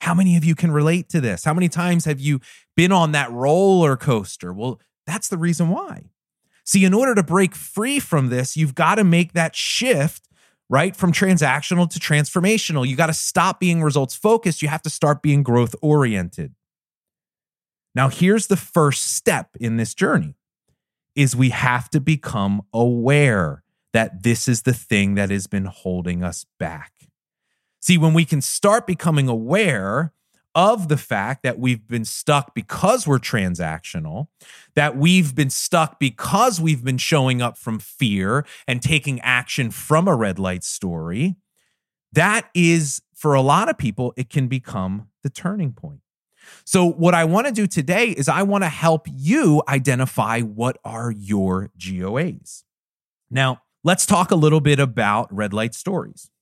How 0.00 0.14
many 0.14 0.36
of 0.36 0.44
you 0.44 0.54
can 0.54 0.70
relate 0.70 1.08
to 1.10 1.20
this? 1.20 1.44
How 1.44 1.54
many 1.54 1.68
times 1.68 2.04
have 2.04 2.20
you 2.20 2.40
been 2.76 2.92
on 2.92 3.12
that 3.12 3.30
roller 3.30 3.96
coaster? 3.96 4.52
Well, 4.52 4.80
that's 5.06 5.28
the 5.28 5.38
reason 5.38 5.68
why. 5.68 6.10
See, 6.64 6.84
in 6.84 6.92
order 6.92 7.14
to 7.14 7.22
break 7.22 7.54
free 7.54 8.00
from 8.00 8.28
this, 8.28 8.56
you've 8.56 8.74
got 8.74 8.96
to 8.96 9.04
make 9.04 9.32
that 9.32 9.54
shift, 9.54 10.28
right? 10.68 10.96
From 10.96 11.12
transactional 11.12 11.88
to 11.90 11.98
transformational. 12.00 12.86
You 12.86 12.96
got 12.96 13.06
to 13.06 13.14
stop 13.14 13.60
being 13.60 13.82
results 13.82 14.16
focused. 14.16 14.62
You 14.62 14.68
have 14.68 14.82
to 14.82 14.90
start 14.90 15.22
being 15.22 15.42
growth 15.42 15.74
oriented. 15.80 16.54
Now, 17.94 18.08
here's 18.08 18.48
the 18.48 18.56
first 18.56 19.14
step 19.14 19.50
in 19.58 19.76
this 19.76 19.94
journey 19.94 20.34
is 21.14 21.34
we 21.34 21.50
have 21.50 21.88
to 21.90 22.00
become 22.00 22.62
aware 22.74 23.62
that 23.94 24.22
this 24.22 24.48
is 24.48 24.62
the 24.62 24.74
thing 24.74 25.14
that 25.14 25.30
has 25.30 25.46
been 25.46 25.64
holding 25.64 26.22
us 26.22 26.44
back. 26.58 26.92
See, 27.86 27.98
when 27.98 28.14
we 28.14 28.24
can 28.24 28.40
start 28.40 28.84
becoming 28.84 29.28
aware 29.28 30.12
of 30.56 30.88
the 30.88 30.96
fact 30.96 31.44
that 31.44 31.60
we've 31.60 31.86
been 31.86 32.04
stuck 32.04 32.52
because 32.52 33.06
we're 33.06 33.20
transactional, 33.20 34.26
that 34.74 34.96
we've 34.96 35.36
been 35.36 35.50
stuck 35.50 36.00
because 36.00 36.60
we've 36.60 36.82
been 36.82 36.98
showing 36.98 37.40
up 37.40 37.56
from 37.56 37.78
fear 37.78 38.44
and 38.66 38.82
taking 38.82 39.20
action 39.20 39.70
from 39.70 40.08
a 40.08 40.16
red 40.16 40.40
light 40.40 40.64
story, 40.64 41.36
that 42.12 42.50
is, 42.54 43.02
for 43.14 43.34
a 43.34 43.40
lot 43.40 43.68
of 43.68 43.78
people, 43.78 44.12
it 44.16 44.30
can 44.30 44.48
become 44.48 45.06
the 45.22 45.30
turning 45.30 45.72
point. 45.72 46.00
So, 46.64 46.90
what 46.90 47.14
I 47.14 47.24
want 47.24 47.46
to 47.46 47.52
do 47.52 47.68
today 47.68 48.08
is 48.08 48.28
I 48.28 48.42
want 48.42 48.64
to 48.64 48.68
help 48.68 49.06
you 49.08 49.62
identify 49.68 50.40
what 50.40 50.76
are 50.84 51.12
your 51.12 51.70
GOAs. 51.78 52.64
Now, 53.30 53.62
let's 53.84 54.06
talk 54.06 54.32
a 54.32 54.36
little 54.36 54.60
bit 54.60 54.80
about 54.80 55.32
red 55.32 55.52
light 55.52 55.76
stories. 55.76 56.32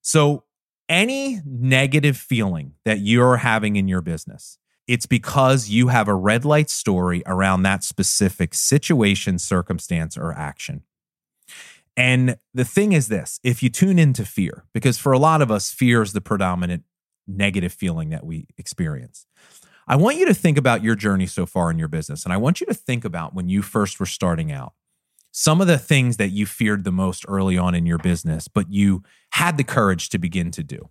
So, 0.00 0.44
any 0.88 1.40
negative 1.44 2.16
feeling 2.16 2.74
that 2.84 3.00
you're 3.00 3.38
having 3.38 3.76
in 3.76 3.88
your 3.88 4.00
business, 4.00 4.58
it's 4.86 5.06
because 5.06 5.68
you 5.68 5.88
have 5.88 6.08
a 6.08 6.14
red 6.14 6.44
light 6.44 6.68
story 6.68 7.22
around 7.26 7.62
that 7.62 7.84
specific 7.84 8.54
situation, 8.54 9.38
circumstance, 9.38 10.16
or 10.16 10.32
action. 10.32 10.82
And 11.96 12.36
the 12.54 12.64
thing 12.64 12.92
is 12.92 13.08
this 13.08 13.38
if 13.42 13.62
you 13.62 13.68
tune 13.68 13.98
into 13.98 14.24
fear, 14.24 14.64
because 14.72 14.98
for 14.98 15.12
a 15.12 15.18
lot 15.18 15.42
of 15.42 15.50
us, 15.50 15.70
fear 15.70 16.02
is 16.02 16.12
the 16.12 16.20
predominant 16.20 16.84
negative 17.26 17.72
feeling 17.72 18.10
that 18.10 18.24
we 18.24 18.46
experience. 18.58 19.26
I 19.86 19.96
want 19.96 20.16
you 20.16 20.26
to 20.26 20.34
think 20.34 20.58
about 20.58 20.82
your 20.82 20.94
journey 20.94 21.26
so 21.26 21.44
far 21.44 21.70
in 21.70 21.78
your 21.78 21.88
business. 21.88 22.24
And 22.24 22.32
I 22.32 22.36
want 22.36 22.60
you 22.60 22.66
to 22.66 22.74
think 22.74 23.04
about 23.04 23.34
when 23.34 23.48
you 23.48 23.62
first 23.62 23.98
were 23.98 24.06
starting 24.06 24.52
out, 24.52 24.74
some 25.32 25.60
of 25.60 25.66
the 25.66 25.78
things 25.78 26.18
that 26.18 26.30
you 26.30 26.46
feared 26.46 26.84
the 26.84 26.92
most 26.92 27.24
early 27.26 27.58
on 27.58 27.74
in 27.74 27.86
your 27.86 27.98
business, 27.98 28.48
but 28.48 28.70
you 28.70 29.02
had 29.32 29.56
the 29.56 29.64
courage 29.64 30.10
to 30.10 30.18
begin 30.18 30.50
to 30.52 30.62
do. 30.62 30.88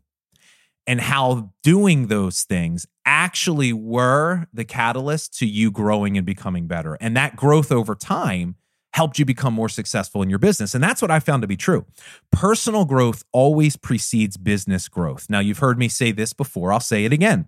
And 0.88 1.00
how 1.00 1.54
doing 1.64 2.08
those 2.08 2.44
things 2.44 2.88
actually 3.06 3.72
were 3.72 4.48
the 4.52 4.66
catalyst 4.66 5.38
to 5.38 5.46
you 5.46 5.70
growing 5.70 6.18
and 6.18 6.26
becoming 6.26 6.66
better. 6.66 6.96
And 6.96 7.16
that 7.16 7.36
growth 7.36 7.72
over 7.72 7.94
time 7.94 8.56
helped 8.94 9.20
you 9.20 9.26
become 9.26 9.54
more 9.54 9.70
successful 9.70 10.22
in 10.22 10.30
your 10.30 10.40
business. 10.40 10.74
And 10.76 10.84
that's 10.84 11.02
what 11.02 11.12
I 11.12 11.20
found 11.20 11.44
to 11.44 11.48
be 11.48 11.56
true. 11.56 11.86
Personal 12.32 12.84
growth 12.86 13.24
always 13.32 13.78
precedes 13.78 14.38
business 14.38 14.90
growth. 14.90 15.28
Now, 15.30 15.40
you've 15.40 15.60
heard 15.60 15.78
me 15.78 15.88
say 15.88 16.12
this 16.12 16.34
before, 16.34 16.74
I'll 16.74 16.80
say 16.80 17.06
it 17.06 17.14
again. 17.14 17.46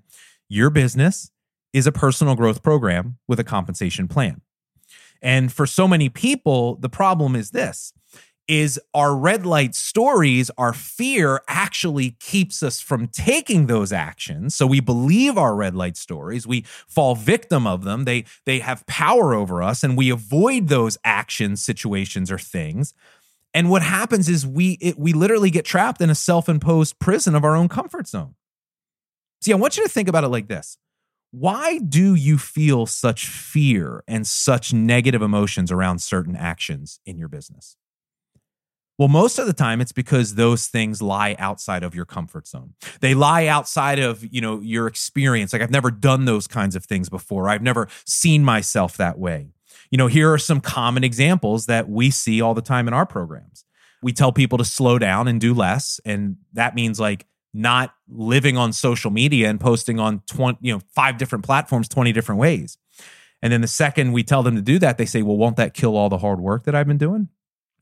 Your 0.48 0.70
business 0.70 1.32
is 1.74 1.88
a 1.88 1.92
personal 1.92 2.36
growth 2.36 2.62
program 2.62 3.18
with 3.28 3.40
a 3.40 3.44
compensation 3.44 4.08
plan. 4.08 4.42
And 5.24 5.52
for 5.52 5.66
so 5.66 5.88
many 5.88 6.10
people, 6.10 6.76
the 6.76 6.90
problem 6.90 7.36
is 7.36 7.50
this 7.52 7.94
is 8.46 8.78
our 8.94 9.16
red 9.16 9.46
light 9.46 9.74
stories, 9.74 10.52
our 10.58 10.74
fear 10.74 11.42
actually 11.48 12.12
keeps 12.20 12.62
us 12.62 12.82
from 12.82 13.08
taking 13.08 13.68
those 13.68 13.94
actions. 13.94 14.54
So 14.54 14.68
we 14.68 14.82
believe 14.82 15.38
our 15.38 15.56
red 15.56 15.76
light 15.76 15.96
stories, 15.96 16.46
we 16.46 16.66
fall 16.86 17.16
victim 17.16 17.66
of 17.66 17.86
them. 17.86 18.04
They 18.04 18.26
they 18.46 18.60
have 18.60 18.86
power 18.86 19.34
over 19.34 19.64
us 19.64 19.82
and 19.82 19.98
we 19.98 20.10
avoid 20.10 20.68
those 20.68 20.98
actions, 21.06 21.64
situations 21.64 22.30
or 22.30 22.38
things. 22.38 22.94
And 23.54 23.70
what 23.70 23.82
happens 23.82 24.28
is 24.28 24.46
we 24.46 24.78
it, 24.82 25.00
we 25.00 25.14
literally 25.14 25.50
get 25.50 25.64
trapped 25.64 26.02
in 26.02 26.10
a 26.10 26.16
self-imposed 26.16 27.00
prison 27.00 27.36
of 27.36 27.46
our 27.46 27.56
own 27.56 27.70
comfort 27.70 28.10
zone. 28.10 28.36
See, 29.42 29.54
I 29.54 29.56
want 29.56 29.78
you 29.78 29.84
to 29.84 29.90
think 29.90 30.10
about 30.10 30.26
it 30.26 30.30
like 30.30 30.50
this. 30.50 30.78
Why 31.36 31.80
do 31.80 32.14
you 32.14 32.38
feel 32.38 32.86
such 32.86 33.26
fear 33.26 34.04
and 34.08 34.28
such 34.28 34.72
negative 34.72 35.24
emotions 35.24 35.72
around 35.72 36.00
certain 36.00 36.36
actions 36.36 37.00
in 37.08 37.18
your 37.18 37.28
business? 37.28 37.76
Well, 39.00 39.08
most 39.08 39.40
of 39.40 39.48
the 39.48 39.54
time 39.54 39.82
it's 39.82 39.92
because 39.92 40.36
those 40.36 40.68
things 40.68 41.02
lie 41.02 41.36
outside 41.40 41.82
of 41.82 41.96
your 41.96 42.06
comfort 42.06 42.46
zone. 42.46 42.76
They 43.02 43.16
lie 43.16 43.48
outside 43.48 43.98
of, 43.98 44.24
you 44.32 44.42
know, 44.42 44.62
your 44.62 44.86
experience. 44.86 45.54
Like 45.54 45.64
I've 45.64 45.72
never 45.72 45.90
done 45.90 46.26
those 46.26 46.46
kinds 46.46 46.76
of 46.76 46.86
things 46.86 47.10
before. 47.10 47.50
I've 47.50 47.64
never 47.64 47.88
seen 48.06 48.44
myself 48.44 48.96
that 48.98 49.18
way. 49.18 49.56
You 49.90 49.98
know, 49.98 50.06
here 50.06 50.32
are 50.32 50.38
some 50.38 50.62
common 50.62 51.04
examples 51.04 51.66
that 51.66 51.90
we 51.90 52.12
see 52.12 52.42
all 52.42 52.54
the 52.54 52.62
time 52.62 52.88
in 52.88 52.94
our 52.94 53.08
programs. 53.08 53.66
We 54.04 54.14
tell 54.14 54.32
people 54.32 54.60
to 54.60 54.66
slow 54.66 55.00
down 55.00 55.28
and 55.28 55.42
do 55.42 55.56
less, 55.56 56.00
and 56.06 56.38
that 56.52 56.76
means 56.76 57.00
like 57.00 57.26
not 57.54 57.94
living 58.10 58.58
on 58.58 58.74
social 58.74 59.12
media 59.12 59.50
and 59.50 59.60
posting 59.60 60.00
on 60.00 60.22
20, 60.28 60.58
you 60.62 60.74
know, 60.74 60.82
five 60.96 61.18
different 61.18 61.46
platforms 61.46 61.88
20 61.88 62.12
different 62.12 62.40
ways. 62.40 62.78
And 63.42 63.52
then 63.52 63.62
the 63.62 63.68
second 63.68 64.14
we 64.14 64.24
tell 64.24 64.42
them 64.42 64.56
to 64.56 64.62
do 64.62 64.80
that, 64.80 64.98
they 64.98 65.06
say, 65.06 65.22
"Well, 65.22 65.38
won't 65.38 65.58
that 65.58 65.74
kill 65.74 65.98
all 65.98 66.10
the 66.10 66.20
hard 66.20 66.40
work 66.40 66.64
that 66.64 66.76
I've 66.76 66.88
been 66.88 66.98
doing?" 66.98 67.30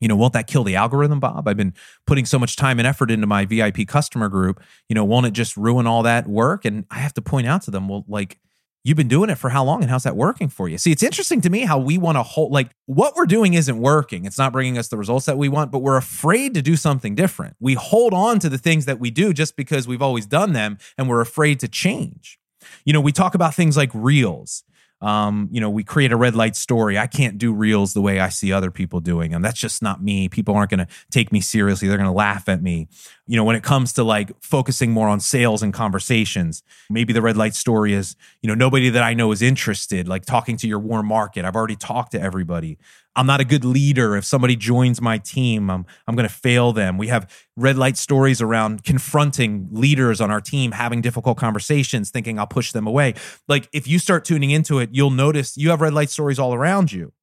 You 0.00 0.08
know, 0.08 0.16
won't 0.16 0.32
that 0.32 0.48
kill 0.48 0.64
the 0.64 0.74
algorithm, 0.74 1.20
Bob? 1.20 1.46
I've 1.46 1.56
been 1.56 1.74
putting 2.08 2.26
so 2.26 2.36
much 2.36 2.56
time 2.56 2.80
and 2.80 2.88
effort 2.88 3.08
into 3.08 3.28
my 3.28 3.44
VIP 3.44 3.86
customer 3.86 4.28
group. 4.28 4.60
You 4.88 4.94
know, 4.94 5.04
won't 5.04 5.26
it 5.26 5.32
just 5.32 5.56
ruin 5.56 5.86
all 5.86 6.02
that 6.02 6.26
work? 6.26 6.64
And 6.64 6.84
I 6.90 6.98
have 6.98 7.14
to 7.14 7.22
point 7.22 7.46
out 7.46 7.62
to 7.62 7.70
them, 7.70 7.88
well, 7.88 8.04
like 8.08 8.40
You've 8.84 8.96
been 8.96 9.08
doing 9.08 9.30
it 9.30 9.36
for 9.36 9.50
how 9.50 9.62
long 9.64 9.82
and 9.82 9.90
how's 9.90 10.02
that 10.02 10.16
working 10.16 10.48
for 10.48 10.68
you? 10.68 10.76
See, 10.76 10.90
it's 10.90 11.04
interesting 11.04 11.40
to 11.42 11.50
me 11.50 11.60
how 11.60 11.78
we 11.78 11.98
want 11.98 12.16
to 12.16 12.22
hold, 12.24 12.50
like, 12.50 12.70
what 12.86 13.14
we're 13.14 13.26
doing 13.26 13.54
isn't 13.54 13.78
working. 13.78 14.24
It's 14.24 14.38
not 14.38 14.52
bringing 14.52 14.76
us 14.76 14.88
the 14.88 14.96
results 14.96 15.26
that 15.26 15.38
we 15.38 15.48
want, 15.48 15.70
but 15.70 15.80
we're 15.80 15.96
afraid 15.96 16.54
to 16.54 16.62
do 16.62 16.74
something 16.74 17.14
different. 17.14 17.54
We 17.60 17.74
hold 17.74 18.12
on 18.12 18.40
to 18.40 18.48
the 18.48 18.58
things 18.58 18.86
that 18.86 18.98
we 18.98 19.12
do 19.12 19.32
just 19.32 19.56
because 19.56 19.86
we've 19.86 20.02
always 20.02 20.26
done 20.26 20.52
them 20.52 20.78
and 20.98 21.08
we're 21.08 21.20
afraid 21.20 21.60
to 21.60 21.68
change. 21.68 22.40
You 22.84 22.92
know, 22.92 23.00
we 23.00 23.12
talk 23.12 23.36
about 23.36 23.54
things 23.54 23.76
like 23.76 23.90
reels 23.94 24.64
um, 25.02 25.48
you 25.50 25.60
know, 25.60 25.68
we 25.68 25.82
create 25.82 26.12
a 26.12 26.16
red 26.16 26.36
light 26.36 26.54
story. 26.54 26.96
I 26.96 27.08
can't 27.08 27.36
do 27.36 27.52
reels 27.52 27.92
the 27.92 28.00
way 28.00 28.20
I 28.20 28.28
see 28.28 28.52
other 28.52 28.70
people 28.70 29.00
doing 29.00 29.32
them. 29.32 29.42
That's 29.42 29.58
just 29.58 29.82
not 29.82 30.00
me. 30.00 30.28
People 30.28 30.54
aren't 30.54 30.70
going 30.70 30.86
to 30.86 30.86
take 31.10 31.32
me 31.32 31.40
seriously. 31.40 31.88
They're 31.88 31.96
going 31.96 32.08
to 32.08 32.12
laugh 32.12 32.48
at 32.48 32.62
me. 32.62 32.86
You 33.32 33.38
know, 33.38 33.44
when 33.44 33.56
it 33.56 33.62
comes 33.62 33.94
to 33.94 34.04
like 34.04 34.30
focusing 34.42 34.90
more 34.90 35.08
on 35.08 35.18
sales 35.18 35.62
and 35.62 35.72
conversations, 35.72 36.62
maybe 36.90 37.14
the 37.14 37.22
red 37.22 37.34
light 37.34 37.54
story 37.54 37.94
is, 37.94 38.14
you 38.42 38.46
know, 38.46 38.54
nobody 38.54 38.90
that 38.90 39.02
I 39.02 39.14
know 39.14 39.32
is 39.32 39.40
interested, 39.40 40.06
like 40.06 40.26
talking 40.26 40.58
to 40.58 40.68
your 40.68 40.78
warm 40.78 41.06
market. 41.06 41.46
I've 41.46 41.56
already 41.56 41.76
talked 41.76 42.12
to 42.12 42.20
everybody. 42.20 42.76
I'm 43.16 43.24
not 43.24 43.40
a 43.40 43.46
good 43.46 43.64
leader. 43.64 44.18
If 44.18 44.26
somebody 44.26 44.54
joins 44.54 45.00
my 45.00 45.16
team, 45.16 45.70
I'm, 45.70 45.86
I'm 46.06 46.14
going 46.14 46.28
to 46.28 46.34
fail 46.34 46.74
them. 46.74 46.98
We 46.98 47.08
have 47.08 47.48
red 47.56 47.78
light 47.78 47.96
stories 47.96 48.42
around 48.42 48.84
confronting 48.84 49.68
leaders 49.70 50.20
on 50.20 50.30
our 50.30 50.42
team, 50.42 50.72
having 50.72 51.00
difficult 51.00 51.38
conversations, 51.38 52.10
thinking 52.10 52.38
I'll 52.38 52.46
push 52.46 52.72
them 52.72 52.86
away. 52.86 53.14
Like 53.48 53.66
if 53.72 53.88
you 53.88 53.98
start 53.98 54.26
tuning 54.26 54.50
into 54.50 54.78
it, 54.78 54.90
you'll 54.92 55.08
notice 55.08 55.56
you 55.56 55.70
have 55.70 55.80
red 55.80 55.94
light 55.94 56.10
stories 56.10 56.38
all 56.38 56.52
around 56.52 56.92
you. 56.92 57.14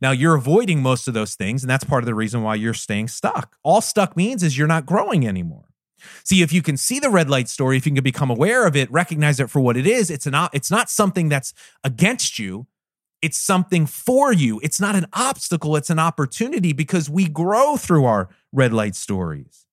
Now 0.00 0.10
you're 0.10 0.34
avoiding 0.34 0.82
most 0.82 1.08
of 1.08 1.14
those 1.14 1.34
things, 1.34 1.62
and 1.62 1.70
that's 1.70 1.84
part 1.84 2.02
of 2.02 2.06
the 2.06 2.14
reason 2.14 2.42
why 2.42 2.54
you're 2.54 2.74
staying 2.74 3.08
stuck. 3.08 3.56
All 3.62 3.80
stuck 3.80 4.16
means 4.16 4.42
is 4.42 4.56
you're 4.56 4.66
not 4.66 4.86
growing 4.86 5.26
anymore. 5.26 5.64
See, 6.24 6.42
if 6.42 6.52
you 6.52 6.62
can 6.62 6.76
see 6.76 7.00
the 7.00 7.10
red 7.10 7.28
light 7.28 7.48
story, 7.48 7.76
if 7.76 7.84
you 7.84 7.92
can 7.92 8.04
become 8.04 8.30
aware 8.30 8.66
of 8.66 8.76
it, 8.76 8.90
recognize 8.92 9.40
it 9.40 9.50
for 9.50 9.60
what 9.60 9.76
it 9.76 9.86
is, 9.86 10.10
it's 10.10 10.26
an 10.26 10.34
it's 10.52 10.70
not 10.70 10.88
something 10.88 11.28
that's 11.28 11.52
against 11.82 12.38
you 12.38 12.68
it's 13.20 13.38
something 13.38 13.86
for 13.86 14.32
you. 14.32 14.60
It's 14.62 14.80
not 14.80 14.94
an 14.94 15.06
obstacle, 15.12 15.76
it's 15.76 15.90
an 15.90 15.98
opportunity 15.98 16.72
because 16.72 17.10
we 17.10 17.28
grow 17.28 17.76
through 17.76 18.04
our 18.04 18.28
red 18.52 18.72
light 18.72 18.94
stories. 18.94 19.66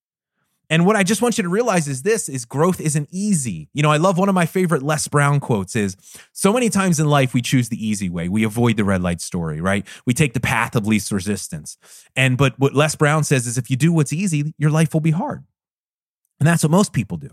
And 0.69 0.85
what 0.85 0.95
I 0.95 1.03
just 1.03 1.21
want 1.21 1.37
you 1.37 1.43
to 1.43 1.49
realize 1.49 1.87
is 1.87 2.01
this 2.01 2.27
is 2.27 2.45
growth 2.45 2.81
isn't 2.81 3.09
easy. 3.11 3.69
You 3.73 3.83
know, 3.83 3.91
I 3.91 3.97
love 3.97 4.17
one 4.17 4.29
of 4.29 4.35
my 4.35 4.45
favorite 4.45 4.83
Les 4.83 5.07
Brown 5.07 5.39
quotes 5.39 5.75
is 5.75 5.95
so 6.33 6.51
many 6.51 6.69
times 6.69 6.99
in 6.99 7.07
life 7.07 7.33
we 7.33 7.41
choose 7.41 7.69
the 7.69 7.85
easy 7.85 8.09
way. 8.09 8.29
We 8.29 8.43
avoid 8.43 8.77
the 8.77 8.83
red 8.83 9.01
light 9.01 9.21
story, 9.21 9.61
right? 9.61 9.85
We 10.05 10.13
take 10.13 10.33
the 10.33 10.39
path 10.39 10.75
of 10.75 10.87
least 10.87 11.11
resistance. 11.11 11.77
And 12.15 12.37
but 12.37 12.57
what 12.59 12.73
Les 12.73 12.95
Brown 12.95 13.23
says 13.23 13.47
is 13.47 13.57
if 13.57 13.69
you 13.69 13.75
do 13.75 13.91
what's 13.91 14.13
easy, 14.13 14.53
your 14.57 14.71
life 14.71 14.93
will 14.93 15.01
be 15.01 15.11
hard. 15.11 15.43
And 16.39 16.47
that's 16.47 16.63
what 16.63 16.71
most 16.71 16.93
people 16.93 17.17
do. 17.17 17.29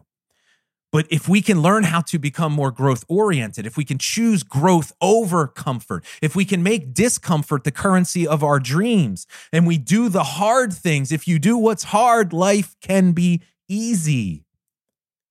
But 0.93 1.07
if 1.11 1.27
we 1.27 1.41
can 1.41 1.63
learn 1.63 1.85
how 1.85 2.03
to 2.03 2.19
become 2.19 2.53
more 2.53 2.71
growth 2.71 3.05
oriented, 3.09 3.67
if 3.67 3.79
we 3.79 3.85
can 3.85 3.97
choose 3.97 4.43
growth 4.43 4.93
over 5.01 5.49
comfort, 5.49 6.05
if 6.21 6.37
we 6.37 6.45
can 6.45 6.63
make 6.63 6.93
discomfort 6.93 7.65
the 7.65 7.71
currency 7.71 8.27
of 8.27 8.45
our 8.45 8.61
dreams, 8.61 9.27
and 9.53 9.67
we 9.67 9.79
do 9.79 10.11
the 10.11 10.23
hard 10.23 10.73
things, 10.73 11.11
if 11.11 11.27
you 11.27 11.39
do 11.39 11.57
what's 11.57 11.85
hard, 11.85 12.35
life 12.35 12.77
can 12.83 13.13
be 13.13 13.41
easy. 13.69 14.45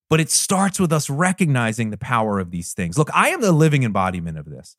But 0.10 0.20
it 0.20 0.32
starts 0.32 0.80
with 0.80 0.91
us 0.91 1.10
recognizing 1.10 1.91
the 1.91 1.98
power 1.98 2.39
of 2.39 2.50
these 2.50 2.74
things. 2.74 2.98
Look, 2.98 3.10
I 3.13 3.30
am 3.30 3.41
the 3.41 3.51
living 3.51 3.84
embodiment 3.84 4.39
of 4.39 4.50
this. 4.50 4.75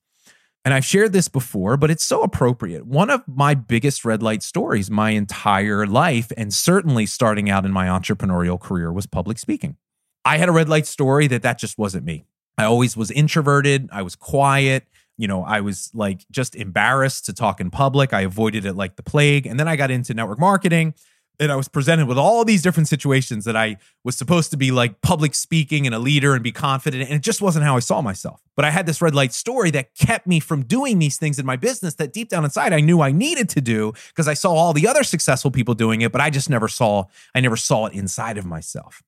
And 0.64 0.74
I've 0.74 0.84
shared 0.84 1.12
this 1.12 1.28
before, 1.28 1.76
but 1.76 1.90
it's 1.90 2.04
so 2.04 2.22
appropriate. 2.22 2.86
One 2.86 3.10
of 3.10 3.22
my 3.26 3.54
biggest 3.54 4.04
red 4.04 4.22
light 4.22 4.42
stories 4.42 4.90
my 4.90 5.10
entire 5.10 5.86
life, 5.86 6.30
and 6.36 6.52
certainly 6.52 7.06
starting 7.06 7.48
out 7.48 7.64
in 7.64 7.72
my 7.72 7.86
entrepreneurial 7.86 8.60
career, 8.60 8.92
was 8.92 9.06
public 9.06 9.38
speaking. 9.38 9.76
I 10.24 10.38
had 10.38 10.48
a 10.48 10.52
red 10.52 10.68
light 10.68 10.86
story 10.86 11.26
that 11.28 11.42
that 11.42 11.58
just 11.58 11.78
wasn't 11.78 12.04
me. 12.04 12.24
I 12.58 12.64
always 12.64 12.96
was 12.96 13.10
introverted. 13.10 13.88
I 13.92 14.02
was 14.02 14.14
quiet. 14.14 14.86
You 15.18 15.28
know, 15.28 15.44
I 15.44 15.60
was 15.60 15.90
like 15.94 16.24
just 16.30 16.54
embarrassed 16.54 17.26
to 17.26 17.32
talk 17.32 17.60
in 17.60 17.70
public. 17.70 18.12
I 18.12 18.22
avoided 18.22 18.64
it 18.64 18.74
like 18.74 18.96
the 18.96 19.02
plague. 19.02 19.46
And 19.46 19.58
then 19.58 19.68
I 19.68 19.76
got 19.76 19.90
into 19.90 20.14
network 20.14 20.38
marketing 20.38 20.94
and 21.40 21.50
I 21.50 21.56
was 21.56 21.68
presented 21.68 22.06
with 22.06 22.18
all 22.18 22.44
these 22.44 22.62
different 22.62 22.88
situations 22.88 23.44
that 23.46 23.56
I 23.56 23.78
was 24.04 24.16
supposed 24.16 24.50
to 24.52 24.56
be 24.56 24.70
like 24.70 25.00
public 25.00 25.34
speaking 25.34 25.86
and 25.86 25.94
a 25.94 25.98
leader 25.98 26.34
and 26.34 26.42
be 26.42 26.52
confident. 26.52 27.04
And 27.04 27.14
it 27.14 27.22
just 27.22 27.42
wasn't 27.42 27.64
how 27.64 27.76
I 27.76 27.80
saw 27.80 28.00
myself. 28.00 28.40
But 28.54 28.64
I 28.64 28.70
had 28.70 28.86
this 28.86 29.02
red 29.02 29.14
light 29.14 29.32
story 29.32 29.70
that 29.72 29.94
kept 29.94 30.26
me 30.26 30.40
from 30.40 30.62
doing 30.64 30.98
these 30.98 31.16
things 31.16 31.38
in 31.38 31.46
my 31.46 31.56
business 31.56 31.94
that 31.94 32.12
deep 32.12 32.28
down 32.28 32.44
inside 32.44 32.72
I 32.72 32.80
knew 32.80 33.00
I 33.00 33.12
needed 33.12 33.48
to 33.50 33.60
do 33.60 33.92
because 34.08 34.28
I 34.28 34.34
saw 34.34 34.52
all 34.52 34.72
the 34.72 34.86
other 34.86 35.02
successful 35.02 35.50
people 35.50 35.74
doing 35.74 36.02
it, 36.02 36.12
but 36.12 36.20
I 36.20 36.30
just 36.30 36.48
never 36.48 36.68
saw, 36.68 37.06
I 37.34 37.40
never 37.40 37.56
saw 37.56 37.86
it 37.86 37.94
inside 37.94 38.38
of 38.38 38.46
myself. 38.46 39.02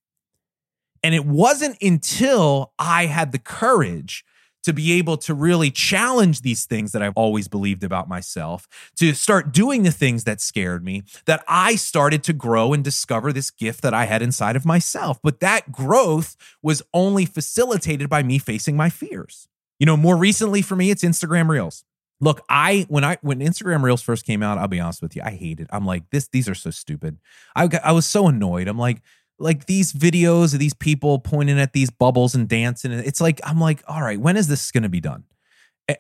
And 1.05 1.15
it 1.15 1.27
wasn't 1.27 1.77
until 1.83 2.73
I 2.79 3.07
had 3.07 3.31
the 3.31 3.39
courage 3.39 4.25
to 4.63 4.73
be 4.73 4.93
able 4.93 5.19
to 5.19 5.35
really 5.35 5.71
challenge 5.71 6.41
these 6.41 6.65
things 6.65 6.93
that 6.93 7.03
I've 7.03 7.13
always 7.15 7.47
believed 7.49 7.85
about 7.85 8.09
myself, 8.09 8.67
to 8.97 9.13
start 9.13 9.53
doing 9.53 9.83
the 9.83 9.91
things 9.91 10.25
that 10.25 10.41
scared 10.41 10.83
me, 10.83 11.03
that 11.27 11.45
I 11.47 11.77
started 11.77 12.25
to 12.25 12.33
grow 12.33 12.73
and 12.73 12.83
discover 12.83 13.31
this 13.31 13.51
gift 13.51 13.83
that 13.83 13.93
I 13.93 14.07
had 14.07 14.23
inside 14.23 14.57
of 14.57 14.65
myself. 14.65 15.21
But 15.23 15.41
that 15.41 15.71
growth 15.71 16.37
was 16.63 16.83
only 16.95 17.27
facilitated 17.27 18.09
by 18.09 18.23
me 18.23 18.39
facing 18.39 18.75
my 18.75 18.89
fears. 18.89 19.47
You 19.79 19.85
know, 19.85 19.99
more 19.99 20.17
recently 20.17 20.63
for 20.63 20.77
me, 20.77 20.91
it's 20.91 21.05
Instagram 21.05 21.49
Reels. 21.49 21.85
Look, 22.21 22.41
I 22.49 22.87
when 22.89 23.05
I 23.05 23.19
when 23.21 23.41
Instagram 23.41 23.83
Reels 23.83 24.01
first 24.01 24.25
came 24.25 24.43
out, 24.43 24.57
I'll 24.57 24.69
be 24.69 24.81
honest 24.81 25.03
with 25.03 25.15
you, 25.15 25.21
I 25.23 25.33
hated. 25.33 25.67
I'm 25.71 25.85
like 25.85 26.09
this. 26.11 26.29
These 26.29 26.49
are 26.49 26.55
so 26.55 26.71
stupid. 26.71 27.19
I 27.55 27.69
I 27.85 27.93
was 27.93 28.07
so 28.07 28.29
annoyed. 28.29 28.69
I'm 28.69 28.79
like, 28.79 29.03
like 29.39 29.67
these 29.67 29.93
videos 29.93 30.55
of 30.55 30.61
these 30.61 30.75
people 30.75 31.19
pointing 31.19 31.59
at 31.59 31.73
these 31.73 31.91
bubbles 31.91 32.35
and 32.35 32.49
dancing. 32.49 32.93
It's 32.93 33.21
like, 33.21 33.41
I'm 33.45 33.61
like, 33.61 33.83
all 33.89 34.03
right, 34.03 34.21
when 34.21 34.37
is 34.37 34.49
this 34.49 34.71
going 34.71 34.85
to 34.85 34.89
be 34.89 35.01
done? 35.01 35.25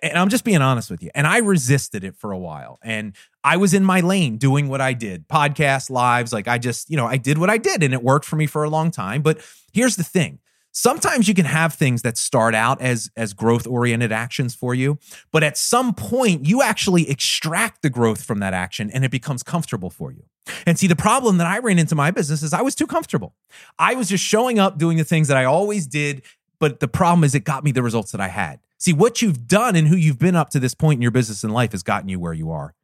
And 0.02 0.16
I'm 0.16 0.30
just 0.30 0.44
being 0.44 0.62
honest 0.62 0.90
with 0.90 1.02
you. 1.02 1.10
And 1.14 1.26
I 1.26 1.38
resisted 1.38 2.04
it 2.04 2.16
for 2.16 2.32
a 2.32 2.38
while. 2.38 2.78
And 2.82 3.14
I 3.42 3.58
was 3.58 3.74
in 3.74 3.84
my 3.84 4.00
lane 4.00 4.38
doing 4.38 4.68
what 4.68 4.80
I 4.80 4.94
did 4.94 5.28
podcast, 5.28 5.90
lives. 5.90 6.32
Like 6.32 6.48
I 6.48 6.56
just, 6.56 6.88
you 6.88 6.96
know, 6.96 7.06
I 7.06 7.18
did 7.18 7.36
what 7.36 7.50
I 7.50 7.58
did 7.58 7.82
and 7.82 7.92
it 7.92 8.02
worked 8.02 8.24
for 8.24 8.36
me 8.36 8.46
for 8.46 8.64
a 8.64 8.70
long 8.70 8.90
time. 8.90 9.20
But 9.20 9.40
here's 9.74 9.96
the 9.96 10.04
thing 10.04 10.38
sometimes 10.74 11.28
you 11.28 11.34
can 11.34 11.44
have 11.44 11.72
things 11.72 12.02
that 12.02 12.18
start 12.18 12.54
out 12.54 12.80
as 12.80 13.10
as 13.16 13.32
growth 13.32 13.66
oriented 13.66 14.10
actions 14.10 14.54
for 14.54 14.74
you 14.74 14.98
but 15.30 15.44
at 15.44 15.56
some 15.56 15.94
point 15.94 16.44
you 16.44 16.62
actually 16.62 17.08
extract 17.08 17.80
the 17.82 17.88
growth 17.88 18.22
from 18.24 18.40
that 18.40 18.52
action 18.52 18.90
and 18.90 19.04
it 19.04 19.10
becomes 19.10 19.42
comfortable 19.42 19.88
for 19.88 20.10
you 20.10 20.24
and 20.66 20.78
see 20.78 20.86
the 20.86 20.96
problem 20.96 21.38
that 21.38 21.46
i 21.46 21.58
ran 21.58 21.78
into 21.78 21.94
my 21.94 22.10
business 22.10 22.42
is 22.42 22.52
i 22.52 22.62
was 22.62 22.74
too 22.74 22.86
comfortable 22.86 23.34
i 23.78 23.94
was 23.94 24.08
just 24.08 24.24
showing 24.24 24.58
up 24.58 24.78
doing 24.78 24.96
the 24.96 25.04
things 25.04 25.28
that 25.28 25.36
i 25.36 25.44
always 25.44 25.86
did 25.86 26.22
but 26.58 26.80
the 26.80 26.88
problem 26.88 27.24
is 27.24 27.34
it 27.34 27.44
got 27.44 27.64
me 27.64 27.72
the 27.72 27.82
results 27.82 28.12
that 28.12 28.20
i 28.20 28.28
had 28.28 28.60
see 28.78 28.92
what 28.92 29.22
you've 29.22 29.46
done 29.46 29.76
and 29.76 29.88
who 29.88 29.96
you've 29.96 30.18
been 30.18 30.36
up 30.36 30.50
to 30.50 30.60
this 30.60 30.74
point 30.74 30.98
in 30.98 31.02
your 31.02 31.10
business 31.10 31.44
and 31.44 31.52
life 31.52 31.72
has 31.72 31.82
gotten 31.82 32.08
you 32.08 32.18
where 32.18 32.34
you 32.34 32.50
are 32.50 32.74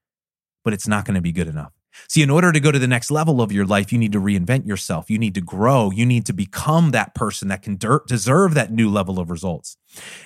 but 0.64 0.73
it's 0.73 0.88
not 0.88 1.05
going 1.05 1.14
to 1.14 1.21
be 1.21 1.33
good 1.33 1.49
enough 1.49 1.73
See, 2.09 2.23
in 2.23 2.31
order 2.31 2.52
to 2.52 2.61
go 2.61 2.71
to 2.71 2.79
the 2.79 2.87
next 2.87 3.11
level 3.11 3.40
of 3.40 3.52
your 3.52 3.67
life, 3.67 3.93
you 3.93 3.99
need 3.99 4.12
to 4.12 4.21
reinvent 4.21 4.67
yourself. 4.67 5.11
You 5.11 5.19
need 5.19 5.35
to 5.35 5.40
grow. 5.40 5.90
You 5.90 6.07
need 6.07 6.26
to 6.26 6.33
become 6.33 6.90
that 6.93 7.14
person 7.14 7.49
that 7.49 7.62
can 7.62 7.79
deserve 8.07 8.55
that 8.55 8.73
new 8.73 8.88
level 8.88 9.19
of 9.19 9.31
results. 9.31 9.76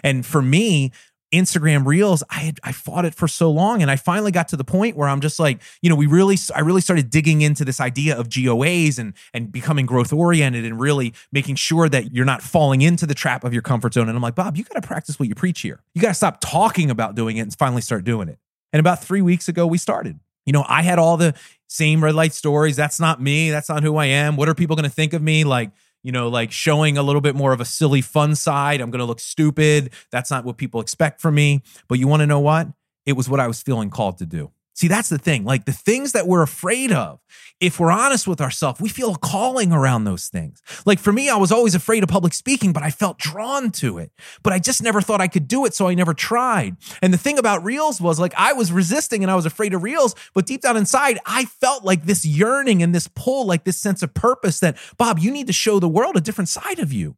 And 0.03 0.25
for 0.25 0.43
me, 0.43 0.93
Instagram 1.33 1.87
Reels, 1.87 2.23
I 2.31 2.41
had 2.41 2.61
I 2.63 2.73
fought 2.73 3.05
it 3.05 3.15
for 3.15 3.27
so 3.27 3.51
long, 3.51 3.83
and 3.83 3.91
I 3.91 3.97
finally 3.97 4.31
got 4.31 4.49
to 4.49 4.57
the 4.57 4.65
point 4.65 4.97
where 4.97 5.09
I'm 5.09 5.21
just 5.21 5.39
like, 5.39 5.61
you 5.83 5.91
know, 5.91 5.97
we 5.97 6.07
really, 6.07 6.37
I 6.55 6.61
really 6.61 6.81
started 6.81 7.11
digging 7.11 7.43
into 7.43 7.65
this 7.65 7.81
idea 7.81 8.17
of 8.19 8.29
GOAs 8.29 8.99
and 8.99 9.15
and 9.33 9.51
becoming 9.51 9.87
growth 9.87 10.13
oriented 10.13 10.65
and 10.65 10.79
really 10.79 11.15
making 11.33 11.57
sure 11.57 11.89
that 11.89 12.13
you're 12.13 12.25
not 12.25 12.43
falling 12.43 12.83
into 12.83 13.07
the 13.07 13.15
trap 13.15 13.45
of 13.45 13.53
your 13.53 13.63
comfort 13.63 13.95
zone. 13.95 14.09
And 14.09 14.17
I'm 14.17 14.23
like, 14.23 14.35
Bob, 14.35 14.57
you 14.57 14.65
got 14.65 14.81
to 14.81 14.87
practice 14.87 15.19
what 15.19 15.29
you 15.29 15.35
preach 15.35 15.61
here. 15.61 15.81
You 15.95 16.03
got 16.03 16.09
to 16.09 16.15
stop 16.15 16.41
talking 16.41 16.91
about 16.91 17.15
doing 17.15 17.37
it 17.37 17.41
and 17.41 17.55
finally 17.55 17.83
start 17.83 18.05
doing 18.05 18.29
it. 18.29 18.39
And 18.73 18.81
about 18.81 19.03
three 19.03 19.23
weeks 19.23 19.49
ago, 19.49 19.67
we 19.67 19.79
started 19.79 20.19
you 20.47 20.53
know, 20.53 20.65
I 20.69 20.83
had 20.83 20.99
all 20.99 21.17
the 21.17 21.35
same 21.69 22.05
red 22.05 22.15
light 22.15 22.33
stories. 22.33 22.77
That's 22.77 23.01
not 23.01 23.21
me. 23.21 23.51
That's 23.51 23.69
not 23.69 23.83
who 23.83 23.97
I 23.97 24.07
am. 24.07 24.37
What 24.37 24.49
are 24.49 24.55
people 24.55 24.77
going 24.77 24.89
to 24.89 24.95
think 24.95 25.13
of 25.13 25.23
me? 25.23 25.45
Like, 25.45 25.71
you 26.05 26.13
know, 26.13 26.29
like 26.29 26.53
showing 26.53 26.97
a 26.97 27.03
little 27.03 27.21
bit 27.21 27.35
more 27.35 27.53
of 27.53 27.61
a 27.61 27.65
silly 27.65 28.03
fun 28.03 28.37
side. 28.37 28.81
I'm 28.81 28.91
going 28.93 29.01
to 29.01 29.07
look 29.07 29.19
stupid. 29.19 29.91
That's 30.13 30.31
not 30.31 30.45
what 30.45 30.59
people 30.59 30.81
expect 30.81 31.21
from 31.21 31.35
me. 31.35 31.63
But 31.89 31.99
you 31.99 32.07
want 32.07 32.21
to 32.21 32.27
know 32.27 32.41
what? 32.41 32.69
It 33.07 33.15
was 33.15 33.29
what 33.29 33.41
I 33.41 33.49
was 33.49 33.61
feeling 33.63 33.91
called 33.91 34.19
to 34.19 34.27
do. 34.27 34.53
See, 34.75 34.89
that's 34.89 35.09
the 35.09 35.19
thing. 35.19 35.45
Like 35.45 35.67
the 35.67 35.73
things 35.73 36.13
that 36.13 36.27
we're 36.27 36.43
afraid 36.43 36.91
of, 36.91 37.21
if 37.61 37.79
we're 37.79 37.93
honest 37.93 38.27
with 38.27 38.41
ourselves, 38.41 38.81
we 38.81 38.89
feel 38.89 39.15
a 39.15 39.19
calling 39.19 39.73
around 39.73 40.03
those 40.03 40.27
things. 40.27 40.61
Like 40.85 40.99
for 40.99 41.13
me, 41.13 41.31
I 41.31 41.37
was 41.37 41.53
always 41.53 41.77
afraid 41.77 42.03
of 42.03 42.09
public 42.09 42.35
speaking, 42.35 42.73
but 42.73 42.83
I 42.83 42.91
felt 42.91 43.17
drawn 43.17 43.71
to 43.73 43.99
it. 43.99 44.11
But 44.43 44.53
I 44.53 44.59
just 44.59 44.83
never 44.83 45.01
thought 45.01 45.21
I 45.21 45.29
could 45.29 45.47
do 45.47 45.65
it, 45.65 45.75
so 45.75 45.87
I 45.87 45.95
never 45.95 46.13
tried. 46.13 46.77
And 47.01 47.15
the 47.15 47.19
thing 47.19 47.39
about 47.39 47.65
reels 47.65 48.01
was 48.01 48.19
like 48.19 48.35
I 48.37 48.53
was 48.53 48.73
resisting 48.73 49.23
and 49.23 49.31
I 49.31 49.37
was 49.37 49.47
afraid 49.47 49.75
of 49.75 49.85
reels, 49.85 50.17
but 50.35 50.47
deep 50.47 50.63
down 50.63 50.77
inside, 50.77 51.19
I 51.25 51.45
felt 51.45 51.85
like 51.85 52.05
this 52.05 52.27
yearning 52.27 52.83
and 52.83 52.93
this 52.93 53.09
pull, 53.15 53.47
like 53.47 53.63
this 53.63 53.79
sense 53.79 54.03
of 54.03 54.13
purpose 54.13 54.59
that, 54.59 54.77
Bob, 54.99 55.21
you 55.21 55.31
need 55.31 55.47
to 55.47 55.53
show 55.53 55.79
the 55.79 55.89
world 55.89 56.17
a 56.17 56.21
different 56.21 56.49
side 56.49 56.81
of 56.81 56.93
you 56.93 57.17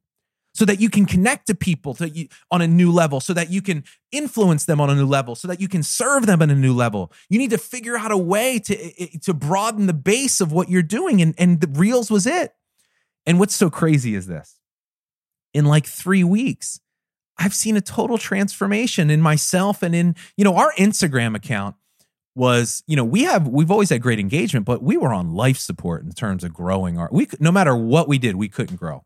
so 0.57 0.65
that 0.65 0.81
you 0.81 0.89
can 0.89 1.05
connect 1.05 1.47
to 1.49 1.55
people 1.55 1.93
to 1.93 2.29
on 2.51 2.63
a 2.63 2.67
new 2.67 2.91
level, 2.91 3.21
so 3.21 3.35
that 3.35 3.51
you 3.51 3.61
can 3.61 3.85
influence 4.11 4.65
them 4.65 4.81
on 4.81 4.89
a 4.89 4.95
new 4.95 5.05
level, 5.05 5.35
so 5.35 5.47
that 5.49 5.61
you 5.61 5.69
can 5.69 5.83
serve 5.83 6.25
them 6.25 6.41
on 6.41 6.49
a 6.49 6.55
new 6.55 6.73
level. 6.73 7.13
You 7.29 7.39
need 7.39 7.51
to 7.51 7.59
figure 7.59 7.99
out 7.99 8.11
a 8.11 8.17
way 8.17 8.59
to 8.61 9.19
to 9.19 9.35
broaden 9.35 9.87
the 9.87 9.93
base 9.93 10.41
of 10.41 10.53
what 10.53 10.71
you're 10.71 10.83
doing, 10.83 11.21
and 11.21 11.35
and 11.37 11.61
the 11.61 11.69
reels 11.69 12.11
was 12.11 12.27
it. 12.27 12.55
And 13.27 13.39
what's 13.39 13.55
so 13.55 13.69
crazy 13.69 14.15
is 14.15 14.27
this: 14.27 14.59
in 15.53 15.67
like 15.67 15.85
three 15.85 16.25
weeks, 16.25 16.81
I've 17.37 17.55
seen 17.55 17.77
a 17.77 17.83
total 17.83 18.17
transformation 18.17 19.11
in 19.11 19.21
myself 19.21 19.83
and 19.83 19.95
in 19.95 20.17
you 20.39 20.45
know 20.45 20.57
our 20.57 20.73
Instagram 20.79 21.37
account 21.37 21.77
was 22.35 22.83
you 22.87 22.97
know 22.97 23.05
we 23.05 23.25
have 23.25 23.47
we've 23.47 23.71
always 23.71 23.91
had 23.91 24.01
great 24.01 24.21
engagement 24.21 24.65
but 24.67 24.83
we 24.83 24.97
were 24.97 25.13
on 25.13 25.35
life 25.35 25.57
support 25.59 26.05
in 26.05 26.13
terms 26.13 26.45
of 26.45 26.53
growing 26.53 26.99
our 26.99 27.09
we 27.11 27.27
no 27.41 27.51
matter 27.51 27.75
what 27.75 28.09
we 28.09 28.19
did 28.19 28.37
we 28.37 28.47
couldn't 28.47 28.77
grow 28.77 29.03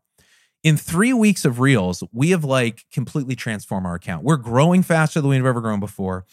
in 0.63 0.77
three 0.77 1.13
weeks 1.13 1.45
of 1.45 1.59
reels, 1.59 2.03
we 2.11 2.29
have 2.31 2.43
like 2.43 2.85
completely 2.91 3.35
transformed 3.35 3.85
our 3.85 3.95
account. 3.95 4.23
We're 4.23 4.37
growing 4.37 4.83
faster 4.83 5.21
than 5.21 5.29
we've 5.29 5.45
ever 5.45 5.61
grown 5.61 5.79
before. 5.79 6.25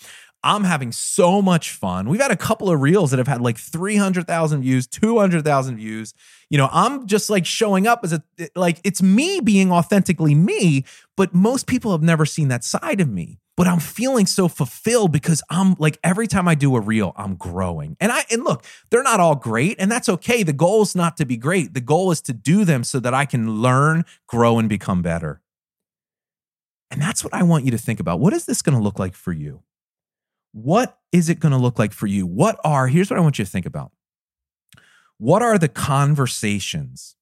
I'm 0.45 0.65
having 0.65 0.93
so 0.93 1.43
much 1.43 1.73
fun. 1.73 2.09
We've 2.09 2.21
had 2.21 2.31
a 2.31 2.37
couple 2.37 2.71
of 2.71 2.81
reels 2.81 3.11
that 3.11 3.19
have 3.19 3.27
had 3.27 3.41
like 3.41 3.59
300,000 3.59 4.63
views, 4.63 4.87
200,000 4.87 5.77
views. 5.77 6.15
You 6.49 6.59
know, 6.59 6.69
I'm 6.71 7.07
just 7.07 7.29
like 7.29 7.45
showing 7.45 7.89
up 7.89 8.01
as 8.05 8.13
a, 8.13 8.23
like, 8.55 8.81
it's 8.85 9.03
me 9.03 9.41
being 9.41 9.73
authentically 9.73 10.37
me, 10.37 10.85
but 11.17 11.35
most 11.35 11.67
people 11.67 11.91
have 11.91 12.03
never 12.03 12.25
seen 12.25 12.49
that 12.49 12.63
side 12.63 13.01
of 13.01 13.09
me 13.09 13.41
but 13.59 13.67
I'm 13.67 13.81
feeling 13.81 14.27
so 14.27 14.47
fulfilled 14.47 15.11
because 15.11 15.43
I'm 15.51 15.75
like 15.81 15.99
every 16.05 16.29
time 16.29 16.47
I 16.47 16.55
do 16.55 16.77
a 16.77 16.81
reel, 16.81 17.13
I'm 17.17 17.35
growing. 17.35 17.97
And 17.99 18.13
I 18.13 18.25
and 18.31 18.45
look, 18.45 18.65
they're 18.89 19.03
not 19.03 19.19
all 19.19 19.35
great, 19.35 19.75
and 19.81 19.91
that's 19.91 20.09
okay. 20.09 20.45
The 20.45 20.53
goal 20.53 20.83
is 20.83 20.95
not 20.95 21.17
to 21.17 21.27
be 21.27 21.37
great. 21.37 21.75
The 21.75 21.81
goal 21.81 22.13
is 22.13 22.21
to 22.23 22.33
do 22.33 22.65
them 22.65 22.85
so 22.85 23.01
that 23.01 23.15
I 23.15 23.25
can 23.25 23.61
learn, 23.61 24.05
grow, 24.29 24.61
and 24.61 24.69
become 24.69 25.03
better. 25.03 25.43
And 26.93 27.03
that's 27.03 27.25
what 27.25 27.35
I 27.35 27.43
want 27.43 27.65
you 27.65 27.73
to 27.73 27.79
think 27.79 27.99
about. 27.99 28.21
What 28.21 28.33
is 28.33 28.47
this 28.47 28.63
going 28.63 28.79
to 28.79 28.83
look 28.83 29.01
like 29.01 29.15
for 29.15 29.33
you? 29.33 29.65
What 30.53 30.97
is 31.11 31.29
it 31.29 31.41
going 31.41 31.51
to 31.51 31.59
look 31.59 31.81
like 31.81 31.93
for 31.93 32.07
you? 32.07 32.27
What 32.27 32.61
are, 32.63 32.87
here's 32.87 33.11
what 33.11 33.19
I 33.19 33.23
want 33.23 33.41
you 33.41 33.45
to 33.45 33.51
think 33.51 33.67
about. 33.67 33.91
What 35.19 35.43
are 35.43 35.59
the 35.59 35.69
conversations, 35.69 37.17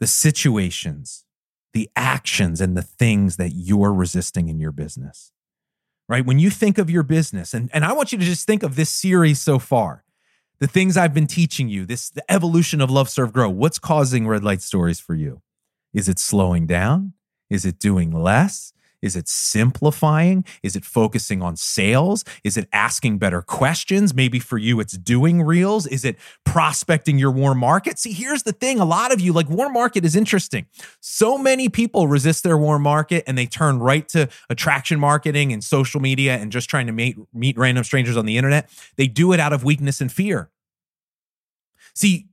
the 0.00 0.06
situations, 0.06 1.26
the 1.74 1.90
actions, 1.94 2.62
and 2.62 2.74
the 2.74 2.82
things 2.82 3.36
that 3.36 3.50
you're 3.50 3.92
resisting 3.92 4.48
in 4.48 4.58
your 4.58 4.72
business? 4.72 5.32
Right? 6.08 6.24
When 6.24 6.38
you 6.38 6.50
think 6.50 6.78
of 6.78 6.90
your 6.90 7.02
business, 7.02 7.54
and, 7.54 7.70
and 7.72 7.84
I 7.84 7.92
want 7.92 8.12
you 8.12 8.18
to 8.18 8.24
just 8.24 8.46
think 8.46 8.62
of 8.62 8.76
this 8.76 8.90
series 8.90 9.40
so 9.40 9.58
far, 9.58 10.04
the 10.60 10.66
things 10.66 10.96
I've 10.96 11.14
been 11.14 11.26
teaching 11.26 11.68
you, 11.68 11.84
this 11.84 12.10
the 12.10 12.30
evolution 12.30 12.80
of 12.80 12.90
Love 12.90 13.08
Serve 13.08 13.32
Grow. 13.32 13.50
What's 13.50 13.78
causing 13.78 14.26
red 14.26 14.44
light 14.44 14.62
stories 14.62 15.00
for 15.00 15.14
you? 15.14 15.42
Is 15.92 16.08
it 16.08 16.18
slowing 16.18 16.66
down? 16.66 17.12
Is 17.50 17.64
it 17.64 17.78
doing 17.78 18.10
less? 18.10 18.72
Is 19.04 19.16
it 19.16 19.28
simplifying? 19.28 20.46
Is 20.62 20.76
it 20.76 20.84
focusing 20.84 21.42
on 21.42 21.56
sales? 21.56 22.24
Is 22.42 22.56
it 22.56 22.68
asking 22.72 23.18
better 23.18 23.42
questions? 23.42 24.14
Maybe 24.14 24.38
for 24.38 24.56
you, 24.56 24.80
it's 24.80 24.96
doing 24.96 25.42
reels. 25.42 25.86
Is 25.86 26.06
it 26.06 26.16
prospecting 26.44 27.18
your 27.18 27.30
warm 27.30 27.58
market? 27.58 27.98
See, 27.98 28.12
here's 28.12 28.44
the 28.44 28.52
thing 28.52 28.80
a 28.80 28.84
lot 28.86 29.12
of 29.12 29.20
you, 29.20 29.34
like 29.34 29.50
warm 29.50 29.74
market 29.74 30.06
is 30.06 30.16
interesting. 30.16 30.64
So 31.00 31.36
many 31.36 31.68
people 31.68 32.08
resist 32.08 32.44
their 32.44 32.56
warm 32.56 32.82
market 32.82 33.24
and 33.26 33.36
they 33.36 33.44
turn 33.44 33.78
right 33.78 34.08
to 34.08 34.30
attraction 34.48 34.98
marketing 34.98 35.52
and 35.52 35.62
social 35.62 36.00
media 36.00 36.36
and 36.36 36.50
just 36.50 36.70
trying 36.70 36.86
to 36.86 36.92
meet, 36.92 37.18
meet 37.34 37.58
random 37.58 37.84
strangers 37.84 38.16
on 38.16 38.24
the 38.24 38.38
internet. 38.38 38.70
They 38.96 39.06
do 39.06 39.34
it 39.34 39.40
out 39.40 39.52
of 39.52 39.64
weakness 39.64 40.00
and 40.00 40.10
fear. 40.10 40.50
See, 41.94 42.28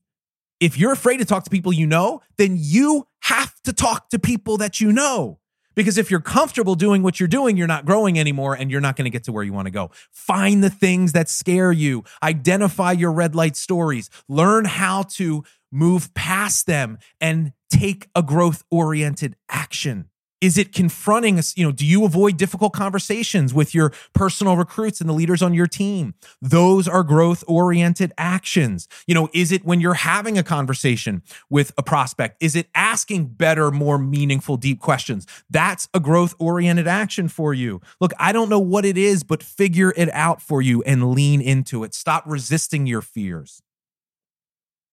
if 0.61 0.77
you're 0.77 0.93
afraid 0.93 1.17
to 1.17 1.25
talk 1.25 1.43
to 1.43 1.49
people 1.49 1.73
you 1.73 1.85
know, 1.85 2.21
then 2.37 2.55
you 2.57 3.07
have 3.23 3.61
to 3.63 3.73
talk 3.73 4.09
to 4.11 4.19
people 4.19 4.55
that 4.57 4.79
you 4.79 4.93
know. 4.93 5.40
Because 5.75 5.97
if 5.97 6.11
you're 6.11 6.19
comfortable 6.19 6.75
doing 6.75 7.01
what 7.03 7.19
you're 7.19 7.27
doing, 7.27 7.57
you're 7.57 7.67
not 7.67 7.85
growing 7.85 8.19
anymore 8.19 8.55
and 8.55 8.69
you're 8.69 8.81
not 8.81 8.95
going 8.95 9.05
to 9.05 9.09
get 9.09 9.23
to 9.25 9.31
where 9.31 9.43
you 9.43 9.53
want 9.53 9.67
to 9.67 9.71
go. 9.71 9.91
Find 10.11 10.63
the 10.63 10.69
things 10.69 11.13
that 11.13 11.29
scare 11.29 11.71
you, 11.71 12.03
identify 12.21 12.91
your 12.91 13.11
red 13.11 13.35
light 13.35 13.55
stories, 13.55 14.09
learn 14.27 14.65
how 14.65 15.03
to 15.03 15.43
move 15.71 16.13
past 16.13 16.67
them 16.67 16.97
and 17.19 17.53
take 17.69 18.07
a 18.13 18.21
growth 18.21 18.63
oriented 18.69 19.35
action. 19.49 20.10
Is 20.41 20.57
it 20.57 20.73
confronting 20.73 21.37
us? 21.37 21.55
You 21.55 21.65
know, 21.65 21.71
do 21.71 21.85
you 21.85 22.03
avoid 22.03 22.35
difficult 22.37 22.73
conversations 22.73 23.53
with 23.53 23.75
your 23.75 23.93
personal 24.13 24.57
recruits 24.57 24.99
and 24.99 25.07
the 25.07 25.13
leaders 25.13 25.43
on 25.43 25.53
your 25.53 25.67
team? 25.67 26.15
Those 26.41 26.87
are 26.87 27.03
growth 27.03 27.43
oriented 27.47 28.11
actions. 28.17 28.87
You 29.05 29.13
know, 29.13 29.29
is 29.33 29.51
it 29.51 29.63
when 29.63 29.79
you're 29.79 29.93
having 29.93 30.39
a 30.39 30.43
conversation 30.43 31.21
with 31.51 31.71
a 31.77 31.83
prospect? 31.83 32.41
Is 32.41 32.55
it 32.55 32.67
asking 32.73 33.27
better, 33.27 33.69
more 33.69 33.99
meaningful, 33.99 34.57
deep 34.57 34.79
questions? 34.79 35.27
That's 35.49 35.87
a 35.93 35.99
growth 35.99 36.33
oriented 36.39 36.87
action 36.87 37.27
for 37.27 37.53
you. 37.53 37.79
Look, 37.99 38.13
I 38.17 38.31
don't 38.31 38.49
know 38.49 38.59
what 38.59 38.83
it 38.83 38.97
is, 38.97 39.23
but 39.23 39.43
figure 39.43 39.93
it 39.95 40.09
out 40.11 40.41
for 40.41 40.61
you 40.61 40.81
and 40.83 41.11
lean 41.11 41.39
into 41.39 41.83
it. 41.83 41.93
Stop 41.93 42.23
resisting 42.25 42.87
your 42.87 43.01
fears. 43.01 43.61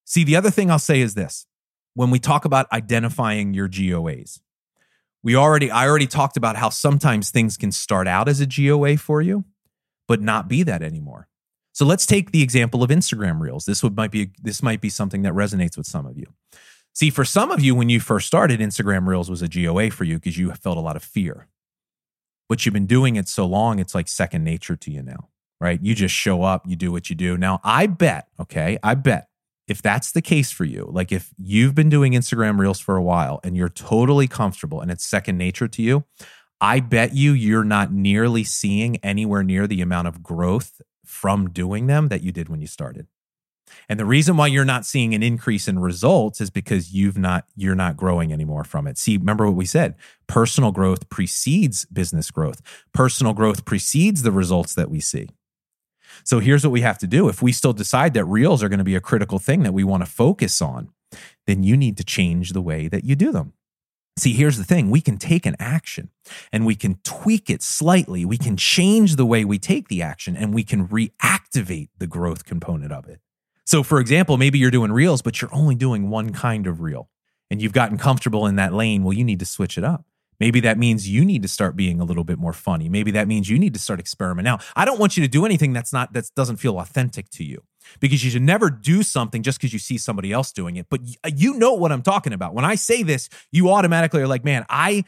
See, 0.04 0.24
the 0.24 0.36
other 0.36 0.50
thing 0.50 0.70
I'll 0.70 0.78
say 0.78 1.00
is 1.00 1.14
this 1.14 1.46
when 1.94 2.10
we 2.10 2.18
talk 2.18 2.44
about 2.44 2.70
identifying 2.72 3.54
your 3.54 3.68
GOAs, 3.68 4.40
we 5.22 5.34
already 5.34 5.70
I 5.70 5.88
already 5.88 6.06
talked 6.06 6.36
about 6.36 6.56
how 6.56 6.70
sometimes 6.70 7.30
things 7.30 7.56
can 7.56 7.72
start 7.72 8.06
out 8.06 8.28
as 8.28 8.40
a 8.40 8.46
GOA 8.46 8.96
for 8.96 9.20
you, 9.20 9.44
but 10.06 10.20
not 10.20 10.48
be 10.48 10.62
that 10.62 10.82
anymore. 10.82 11.28
So 11.72 11.84
let's 11.84 12.06
take 12.06 12.32
the 12.32 12.42
example 12.42 12.82
of 12.82 12.90
Instagram 12.90 13.40
Reels. 13.40 13.64
This 13.64 13.82
would 13.82 13.96
might 13.96 14.10
be 14.10 14.32
this 14.42 14.62
might 14.62 14.80
be 14.80 14.90
something 14.90 15.22
that 15.22 15.32
resonates 15.32 15.76
with 15.76 15.86
some 15.86 16.06
of 16.06 16.18
you. 16.18 16.26
See, 16.92 17.10
for 17.10 17.24
some 17.24 17.52
of 17.52 17.60
you, 17.60 17.74
when 17.74 17.88
you 17.88 18.00
first 18.00 18.26
started, 18.26 18.58
Instagram 18.58 19.06
Reels 19.06 19.30
was 19.30 19.42
a 19.42 19.48
GOA 19.48 19.90
for 19.90 20.04
you 20.04 20.16
because 20.16 20.36
you 20.36 20.52
felt 20.52 20.76
a 20.76 20.80
lot 20.80 20.96
of 20.96 21.04
fear. 21.04 21.46
But 22.48 22.64
you've 22.64 22.72
been 22.72 22.86
doing 22.86 23.16
it 23.16 23.28
so 23.28 23.46
long, 23.46 23.78
it's 23.78 23.94
like 23.94 24.08
second 24.08 24.42
nature 24.42 24.74
to 24.74 24.90
you 24.90 25.02
now, 25.02 25.28
right? 25.60 25.78
You 25.80 25.94
just 25.94 26.14
show 26.14 26.42
up, 26.42 26.66
you 26.66 26.74
do 26.74 26.90
what 26.90 27.10
you 27.10 27.14
do. 27.14 27.36
Now, 27.36 27.60
I 27.62 27.86
bet, 27.86 28.26
okay, 28.40 28.78
I 28.82 28.94
bet 28.94 29.28
if 29.68 29.82
that's 29.82 30.12
the 30.12 30.22
case 30.22 30.50
for 30.50 30.64
you, 30.64 30.88
like 30.90 31.12
if 31.12 31.32
you've 31.36 31.74
been 31.74 31.90
doing 31.90 32.14
Instagram 32.14 32.58
Reels 32.58 32.80
for 32.80 32.96
a 32.96 33.02
while 33.02 33.40
and 33.44 33.56
you're 33.56 33.68
totally 33.68 34.26
comfortable 34.26 34.80
and 34.80 34.90
it's 34.90 35.04
second 35.04 35.36
nature 35.36 35.68
to 35.68 35.82
you, 35.82 36.04
I 36.60 36.80
bet 36.80 37.14
you 37.14 37.32
you're 37.32 37.64
not 37.64 37.92
nearly 37.92 38.42
seeing 38.44 38.96
anywhere 38.96 39.42
near 39.42 39.66
the 39.66 39.80
amount 39.80 40.08
of 40.08 40.22
growth 40.22 40.80
from 41.04 41.50
doing 41.50 41.86
them 41.86 42.08
that 42.08 42.22
you 42.22 42.32
did 42.32 42.48
when 42.48 42.60
you 42.60 42.66
started. 42.66 43.06
And 43.88 44.00
the 44.00 44.06
reason 44.06 44.36
why 44.36 44.46
you're 44.46 44.64
not 44.64 44.86
seeing 44.86 45.14
an 45.14 45.22
increase 45.22 45.68
in 45.68 45.78
results 45.78 46.40
is 46.40 46.50
because 46.50 46.92
you've 46.92 47.18
not 47.18 47.44
you're 47.54 47.74
not 47.74 47.96
growing 47.96 48.32
anymore 48.32 48.64
from 48.64 48.86
it. 48.86 48.98
See, 48.98 49.16
remember 49.16 49.46
what 49.46 49.56
we 49.56 49.66
said? 49.66 49.94
Personal 50.26 50.72
growth 50.72 51.08
precedes 51.10 51.84
business 51.86 52.30
growth. 52.30 52.62
Personal 52.92 53.34
growth 53.34 53.64
precedes 53.64 54.22
the 54.22 54.32
results 54.32 54.74
that 54.74 54.90
we 54.90 55.00
see. 55.00 55.28
So 56.24 56.38
here's 56.40 56.64
what 56.64 56.70
we 56.70 56.80
have 56.82 56.98
to 56.98 57.06
do. 57.06 57.28
If 57.28 57.42
we 57.42 57.52
still 57.52 57.72
decide 57.72 58.14
that 58.14 58.24
reels 58.24 58.62
are 58.62 58.68
going 58.68 58.78
to 58.78 58.84
be 58.84 58.96
a 58.96 59.00
critical 59.00 59.38
thing 59.38 59.62
that 59.62 59.72
we 59.72 59.84
want 59.84 60.04
to 60.04 60.10
focus 60.10 60.60
on, 60.60 60.90
then 61.46 61.62
you 61.62 61.76
need 61.76 61.96
to 61.96 62.04
change 62.04 62.52
the 62.52 62.60
way 62.60 62.88
that 62.88 63.04
you 63.04 63.16
do 63.16 63.32
them. 63.32 63.52
See, 64.18 64.32
here's 64.32 64.58
the 64.58 64.64
thing 64.64 64.90
we 64.90 65.00
can 65.00 65.16
take 65.16 65.46
an 65.46 65.54
action 65.60 66.10
and 66.52 66.66
we 66.66 66.74
can 66.74 66.98
tweak 67.04 67.48
it 67.48 67.62
slightly. 67.62 68.24
We 68.24 68.36
can 68.36 68.56
change 68.56 69.14
the 69.14 69.24
way 69.24 69.44
we 69.44 69.58
take 69.58 69.88
the 69.88 70.02
action 70.02 70.36
and 70.36 70.52
we 70.52 70.64
can 70.64 70.88
reactivate 70.88 71.90
the 71.98 72.08
growth 72.08 72.44
component 72.44 72.92
of 72.92 73.08
it. 73.08 73.20
So, 73.64 73.82
for 73.82 74.00
example, 74.00 74.36
maybe 74.36 74.58
you're 74.58 74.72
doing 74.72 74.90
reels, 74.90 75.22
but 75.22 75.40
you're 75.40 75.54
only 75.54 75.76
doing 75.76 76.10
one 76.10 76.32
kind 76.32 76.66
of 76.66 76.80
reel 76.80 77.08
and 77.50 77.62
you've 77.62 77.72
gotten 77.72 77.96
comfortable 77.96 78.46
in 78.46 78.56
that 78.56 78.72
lane. 78.72 79.04
Well, 79.04 79.12
you 79.12 79.24
need 79.24 79.38
to 79.38 79.46
switch 79.46 79.78
it 79.78 79.84
up. 79.84 80.04
Maybe 80.40 80.60
that 80.60 80.78
means 80.78 81.08
you 81.08 81.24
need 81.24 81.42
to 81.42 81.48
start 81.48 81.76
being 81.76 82.00
a 82.00 82.04
little 82.04 82.24
bit 82.24 82.38
more 82.38 82.52
funny. 82.52 82.88
Maybe 82.88 83.10
that 83.12 83.26
means 83.26 83.48
you 83.48 83.58
need 83.58 83.74
to 83.74 83.80
start 83.80 83.98
experimenting. 83.98 84.52
Now, 84.52 84.58
I 84.76 84.84
don't 84.84 84.98
want 84.98 85.16
you 85.16 85.22
to 85.22 85.28
do 85.28 85.44
anything 85.44 85.72
that's 85.72 85.92
not 85.92 86.12
that 86.12 86.30
doesn't 86.36 86.56
feel 86.56 86.78
authentic 86.78 87.28
to 87.30 87.44
you 87.44 87.62
because 88.00 88.24
you 88.24 88.30
should 88.30 88.42
never 88.42 88.70
do 88.70 89.02
something 89.02 89.42
just 89.42 89.58
because 89.58 89.72
you 89.72 89.78
see 89.78 89.98
somebody 89.98 90.32
else 90.32 90.52
doing 90.52 90.76
it. 90.76 90.86
But 90.88 91.00
you 91.34 91.54
know 91.54 91.74
what 91.74 91.90
I'm 91.90 92.02
talking 92.02 92.32
about. 92.32 92.54
When 92.54 92.64
I 92.64 92.74
say 92.74 93.02
this, 93.02 93.28
you 93.50 93.70
automatically 93.70 94.20
are 94.20 94.28
like, 94.28 94.44
"Man, 94.44 94.64
I 94.68 95.04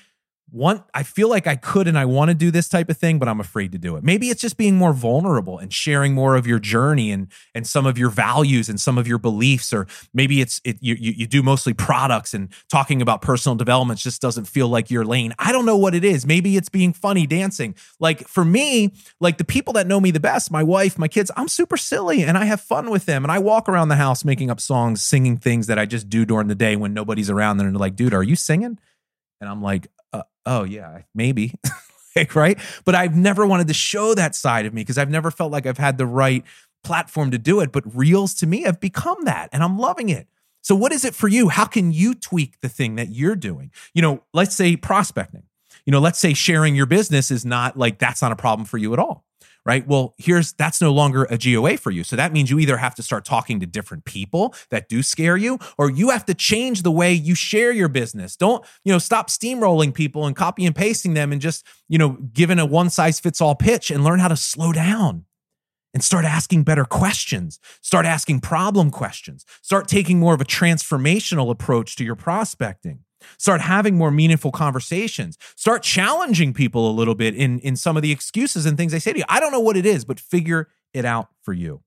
want 0.52 0.84
I 0.94 1.02
feel 1.02 1.28
like 1.28 1.46
I 1.46 1.56
could 1.56 1.86
and 1.86 1.98
I 1.98 2.04
want 2.04 2.30
to 2.30 2.34
do 2.34 2.50
this 2.50 2.68
type 2.68 2.88
of 2.88 2.96
thing, 2.96 3.18
but 3.18 3.28
I'm 3.28 3.40
afraid 3.40 3.72
to 3.72 3.78
do 3.78 3.96
it. 3.96 4.04
Maybe 4.04 4.28
it's 4.28 4.40
just 4.40 4.56
being 4.56 4.76
more 4.76 4.92
vulnerable 4.92 5.58
and 5.58 5.72
sharing 5.72 6.14
more 6.14 6.36
of 6.36 6.46
your 6.46 6.58
journey 6.58 7.12
and 7.12 7.28
and 7.54 7.66
some 7.66 7.86
of 7.86 7.98
your 7.98 8.10
values 8.10 8.68
and 8.68 8.80
some 8.80 8.98
of 8.98 9.06
your 9.06 9.18
beliefs, 9.18 9.72
or 9.72 9.86
maybe 10.12 10.40
it's 10.40 10.60
it 10.64 10.78
you 10.80 10.96
you, 10.98 11.26
do 11.26 11.42
mostly 11.42 11.72
products 11.72 12.34
and 12.34 12.48
talking 12.68 13.00
about 13.00 13.22
personal 13.22 13.54
development 13.54 14.00
just 14.00 14.20
doesn't 14.20 14.46
feel 14.46 14.68
like 14.68 14.90
your 14.90 15.04
lane. 15.04 15.32
I 15.38 15.52
don't 15.52 15.66
know 15.66 15.76
what 15.76 15.94
it 15.94 16.04
is. 16.04 16.26
Maybe 16.26 16.56
it's 16.56 16.68
being 16.68 16.92
funny 16.92 17.26
dancing. 17.26 17.74
Like 18.00 18.26
for 18.26 18.44
me, 18.44 18.92
like 19.20 19.38
the 19.38 19.44
people 19.44 19.72
that 19.74 19.86
know 19.86 20.00
me 20.00 20.10
the 20.10 20.20
best, 20.20 20.50
my 20.50 20.62
wife, 20.62 20.98
my 20.98 21.08
kids, 21.08 21.30
I'm 21.36 21.48
super 21.48 21.76
silly 21.76 22.24
and 22.24 22.36
I 22.36 22.44
have 22.44 22.60
fun 22.60 22.90
with 22.90 23.06
them. 23.06 23.24
And 23.24 23.30
I 23.30 23.38
walk 23.38 23.68
around 23.68 23.88
the 23.88 23.96
house 23.96 24.24
making 24.24 24.50
up 24.50 24.60
songs, 24.60 25.02
singing 25.02 25.36
things 25.36 25.68
that 25.68 25.78
I 25.78 25.86
just 25.86 26.08
do 26.08 26.24
during 26.24 26.48
the 26.48 26.54
day 26.54 26.76
when 26.76 26.94
nobody's 26.94 27.30
around. 27.30 27.60
And 27.60 27.74
they're 27.74 27.78
like, 27.78 27.96
dude, 27.96 28.14
are 28.14 28.22
you 28.22 28.36
singing? 28.36 28.78
And 29.40 29.48
I'm 29.48 29.62
like, 29.62 29.88
Uh, 30.12 30.22
oh 30.46 30.64
yeah, 30.64 31.02
maybe. 31.14 31.54
like, 32.16 32.34
right? 32.34 32.58
But 32.84 32.94
I've 32.94 33.16
never 33.16 33.46
wanted 33.46 33.68
to 33.68 33.74
show 33.74 34.14
that 34.14 34.34
side 34.34 34.66
of 34.66 34.74
me 34.74 34.82
because 34.82 34.98
I've 34.98 35.10
never 35.10 35.30
felt 35.30 35.52
like 35.52 35.66
I've 35.66 35.78
had 35.78 35.98
the 35.98 36.06
right 36.06 36.44
platform 36.82 37.30
to 37.30 37.38
do 37.38 37.60
it. 37.60 37.72
But 37.72 37.84
reels 37.94 38.34
to 38.34 38.46
me 38.46 38.62
have 38.62 38.80
become 38.80 39.24
that, 39.24 39.48
and 39.52 39.62
I'm 39.62 39.78
loving 39.78 40.08
it. 40.08 40.26
So, 40.62 40.74
what 40.74 40.92
is 40.92 41.04
it 41.04 41.14
for 41.14 41.28
you? 41.28 41.48
How 41.48 41.64
can 41.64 41.92
you 41.92 42.14
tweak 42.14 42.60
the 42.60 42.68
thing 42.68 42.96
that 42.96 43.10
you're 43.10 43.36
doing? 43.36 43.70
You 43.94 44.02
know, 44.02 44.22
let's 44.34 44.54
say 44.54 44.76
prospecting. 44.76 45.44
You 45.86 45.92
know, 45.92 46.00
let's 46.00 46.18
say 46.18 46.34
sharing 46.34 46.76
your 46.76 46.86
business 46.86 47.30
is 47.30 47.44
not 47.44 47.76
like 47.76 47.98
that's 47.98 48.20
not 48.20 48.32
a 48.32 48.36
problem 48.36 48.66
for 48.66 48.76
you 48.76 48.92
at 48.92 48.98
all 48.98 49.24
right? 49.64 49.86
Well, 49.86 50.14
here's 50.18 50.52
that's 50.52 50.80
no 50.80 50.92
longer 50.92 51.24
a 51.24 51.38
GOA 51.38 51.76
for 51.76 51.90
you. 51.90 52.04
So 52.04 52.16
that 52.16 52.32
means 52.32 52.50
you 52.50 52.58
either 52.58 52.76
have 52.76 52.94
to 52.96 53.02
start 53.02 53.24
talking 53.24 53.60
to 53.60 53.66
different 53.66 54.04
people 54.04 54.54
that 54.70 54.88
do 54.88 55.02
scare 55.02 55.36
you, 55.36 55.58
or 55.78 55.90
you 55.90 56.10
have 56.10 56.24
to 56.26 56.34
change 56.34 56.82
the 56.82 56.90
way 56.90 57.12
you 57.12 57.34
share 57.34 57.72
your 57.72 57.88
business. 57.88 58.36
Don't, 58.36 58.64
you 58.84 58.92
know, 58.92 58.98
stop 58.98 59.28
steamrolling 59.28 59.94
people 59.94 60.26
and 60.26 60.34
copy 60.34 60.66
and 60.66 60.74
pasting 60.74 61.14
them 61.14 61.32
and 61.32 61.40
just, 61.40 61.66
you 61.88 61.98
know, 61.98 62.18
giving 62.32 62.58
a 62.58 62.66
one 62.66 62.90
size 62.90 63.20
fits 63.20 63.40
all 63.40 63.54
pitch 63.54 63.90
and 63.90 64.04
learn 64.04 64.20
how 64.20 64.28
to 64.28 64.36
slow 64.36 64.72
down 64.72 65.24
and 65.92 66.04
start 66.04 66.24
asking 66.24 66.62
better 66.62 66.84
questions. 66.84 67.58
Start 67.80 68.06
asking 68.06 68.40
problem 68.40 68.90
questions. 68.90 69.44
Start 69.62 69.88
taking 69.88 70.18
more 70.18 70.34
of 70.34 70.40
a 70.40 70.44
transformational 70.44 71.50
approach 71.50 71.96
to 71.96 72.04
your 72.04 72.16
prospecting. 72.16 73.00
Start 73.38 73.60
having 73.60 73.96
more 73.96 74.10
meaningful 74.10 74.52
conversations. 74.52 75.38
Start 75.56 75.82
challenging 75.82 76.52
people 76.52 76.90
a 76.90 76.92
little 76.92 77.14
bit 77.14 77.34
in, 77.34 77.58
in 77.60 77.76
some 77.76 77.96
of 77.96 78.02
the 78.02 78.12
excuses 78.12 78.66
and 78.66 78.76
things 78.76 78.92
they 78.92 78.98
say 78.98 79.12
to 79.12 79.18
you. 79.18 79.24
I 79.28 79.40
don't 79.40 79.52
know 79.52 79.60
what 79.60 79.76
it 79.76 79.86
is, 79.86 80.04
but 80.04 80.20
figure 80.20 80.68
it 80.92 81.04
out 81.04 81.28
for 81.42 81.52
you. 81.52 81.82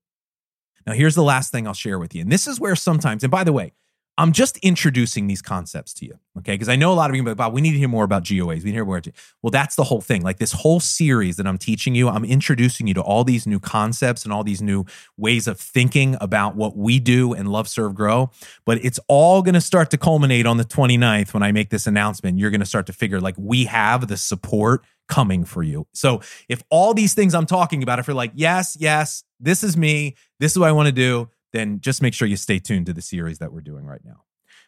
Now, 0.86 0.92
here's 0.92 1.14
the 1.14 1.22
last 1.22 1.50
thing 1.50 1.66
I'll 1.66 1.74
share 1.74 1.98
with 1.98 2.14
you. 2.14 2.22
And 2.22 2.30
this 2.30 2.46
is 2.46 2.60
where 2.60 2.76
sometimes, 2.76 3.22
and 3.24 3.30
by 3.30 3.44
the 3.44 3.52
way, 3.52 3.72
I'm 4.16 4.30
just 4.30 4.58
introducing 4.58 5.26
these 5.26 5.42
concepts 5.42 5.92
to 5.94 6.06
you, 6.06 6.14
okay? 6.38 6.52
Because 6.54 6.68
I 6.68 6.76
know 6.76 6.92
a 6.92 6.94
lot 6.94 7.10
of 7.10 7.16
you 7.16 7.26
are 7.26 7.34
Bob, 7.34 7.52
we 7.52 7.60
need 7.60 7.72
to 7.72 7.78
hear 7.78 7.88
more 7.88 8.04
about 8.04 8.22
GOAs. 8.22 8.46
We 8.46 8.54
need 8.54 8.62
to 8.62 8.70
hear 8.72 8.84
more. 8.84 9.02
Well, 9.42 9.50
that's 9.50 9.74
the 9.74 9.82
whole 9.82 10.00
thing. 10.00 10.22
Like 10.22 10.38
this 10.38 10.52
whole 10.52 10.78
series 10.78 11.36
that 11.36 11.48
I'm 11.48 11.58
teaching 11.58 11.96
you, 11.96 12.08
I'm 12.08 12.24
introducing 12.24 12.86
you 12.86 12.94
to 12.94 13.02
all 13.02 13.24
these 13.24 13.44
new 13.44 13.58
concepts 13.58 14.22
and 14.24 14.32
all 14.32 14.44
these 14.44 14.62
new 14.62 14.84
ways 15.16 15.48
of 15.48 15.58
thinking 15.58 16.16
about 16.20 16.54
what 16.54 16.76
we 16.76 17.00
do 17.00 17.32
and 17.32 17.48
love, 17.48 17.68
serve, 17.68 17.96
grow. 17.96 18.30
But 18.64 18.84
it's 18.84 19.00
all 19.08 19.42
going 19.42 19.54
to 19.54 19.60
start 19.60 19.90
to 19.90 19.98
culminate 19.98 20.46
on 20.46 20.58
the 20.58 20.64
29th 20.64 21.34
when 21.34 21.42
I 21.42 21.50
make 21.50 21.70
this 21.70 21.88
announcement. 21.88 22.38
You're 22.38 22.50
going 22.50 22.60
to 22.60 22.66
start 22.66 22.86
to 22.86 22.92
figure 22.92 23.20
like 23.20 23.34
we 23.36 23.64
have 23.64 24.06
the 24.06 24.16
support 24.16 24.84
coming 25.08 25.44
for 25.44 25.62
you. 25.62 25.86
So 25.92 26.20
if 26.48 26.62
all 26.70 26.94
these 26.94 27.14
things 27.14 27.34
I'm 27.34 27.46
talking 27.46 27.82
about, 27.82 27.98
if 27.98 28.06
you're 28.06 28.14
like, 28.14 28.32
yes, 28.34 28.76
yes, 28.78 29.24
this 29.40 29.62
is 29.62 29.76
me, 29.76 30.14
this 30.40 30.52
is 30.52 30.58
what 30.58 30.68
I 30.68 30.72
want 30.72 30.86
to 30.86 30.92
do, 30.92 31.28
then 31.54 31.80
just 31.80 32.02
make 32.02 32.12
sure 32.12 32.26
you 32.26 32.36
stay 32.36 32.58
tuned 32.58 32.86
to 32.86 32.92
the 32.92 33.00
series 33.00 33.38
that 33.38 33.52
we're 33.52 33.60
doing 33.60 33.86
right 33.86 34.04
now. 34.04 34.24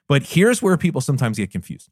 But 0.09 0.23
here's 0.23 0.63
where 0.63 0.77
people 0.77 1.01
sometimes 1.01 1.37
get 1.37 1.51
confused. 1.51 1.91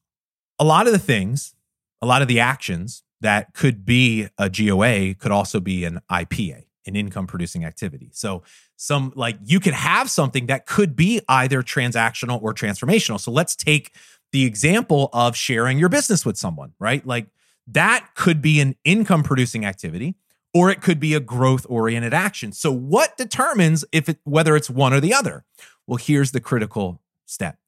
A 0.61 0.65
lot 0.65 0.87
of 0.87 0.93
the 0.93 1.01
things, 1.01 1.55
a 2.01 2.07
lot 2.07 2.23
of 2.23 2.29
the 2.29 2.39
actions 2.39 3.03
that 3.21 3.53
could 3.55 3.85
be 3.85 4.29
a 4.39 4.49
GOA 4.49 5.15
could 5.15 5.33
also 5.33 5.59
be 5.59 5.85
an 5.85 6.01
IPA, 6.11 6.67
an 6.87 6.95
income 6.95 7.27
producing 7.27 7.65
activity. 7.65 8.11
So, 8.13 8.45
some 8.77 9.13
like 9.17 9.37
you 9.45 9.59
could 9.59 9.75
have 9.75 10.09
something 10.09 10.47
that 10.47 10.67
could 10.67 10.95
be 10.95 11.21
either 11.29 11.63
transactional 11.63 12.41
or 12.41 12.55
transformational. 12.55 13.19
So, 13.19 13.33
let's 13.33 13.57
take 13.57 13.93
the 14.31 14.45
example 14.45 15.11
of 15.13 15.37
sharing 15.37 15.79
your 15.79 15.89
business 15.89 16.25
with 16.25 16.37
someone, 16.37 16.73
right? 16.79 17.05
Like 17.05 17.27
that 17.67 18.11
could 18.15 18.41
be 18.41 18.61
an 18.61 18.77
income 18.85 19.23
producing 19.23 19.65
activity 19.65 20.17
or 20.55 20.71
it 20.71 20.81
could 20.81 21.01
be 21.01 21.15
a 21.15 21.21
growth 21.21 21.67
oriented 21.69 22.15
action. 22.15 22.53
So 22.53 22.73
what 22.73 23.17
determines 23.17 23.85
if 23.93 24.09
it 24.09 24.21
whether 24.25 24.57
it's 24.57 24.71
one 24.71 24.95
or 24.95 25.01
the 25.01 25.13
other? 25.13 25.45
Well, 25.87 25.99
here's 25.99 26.31
the 26.31 26.41
critical 26.41 27.03
step. 27.27 27.59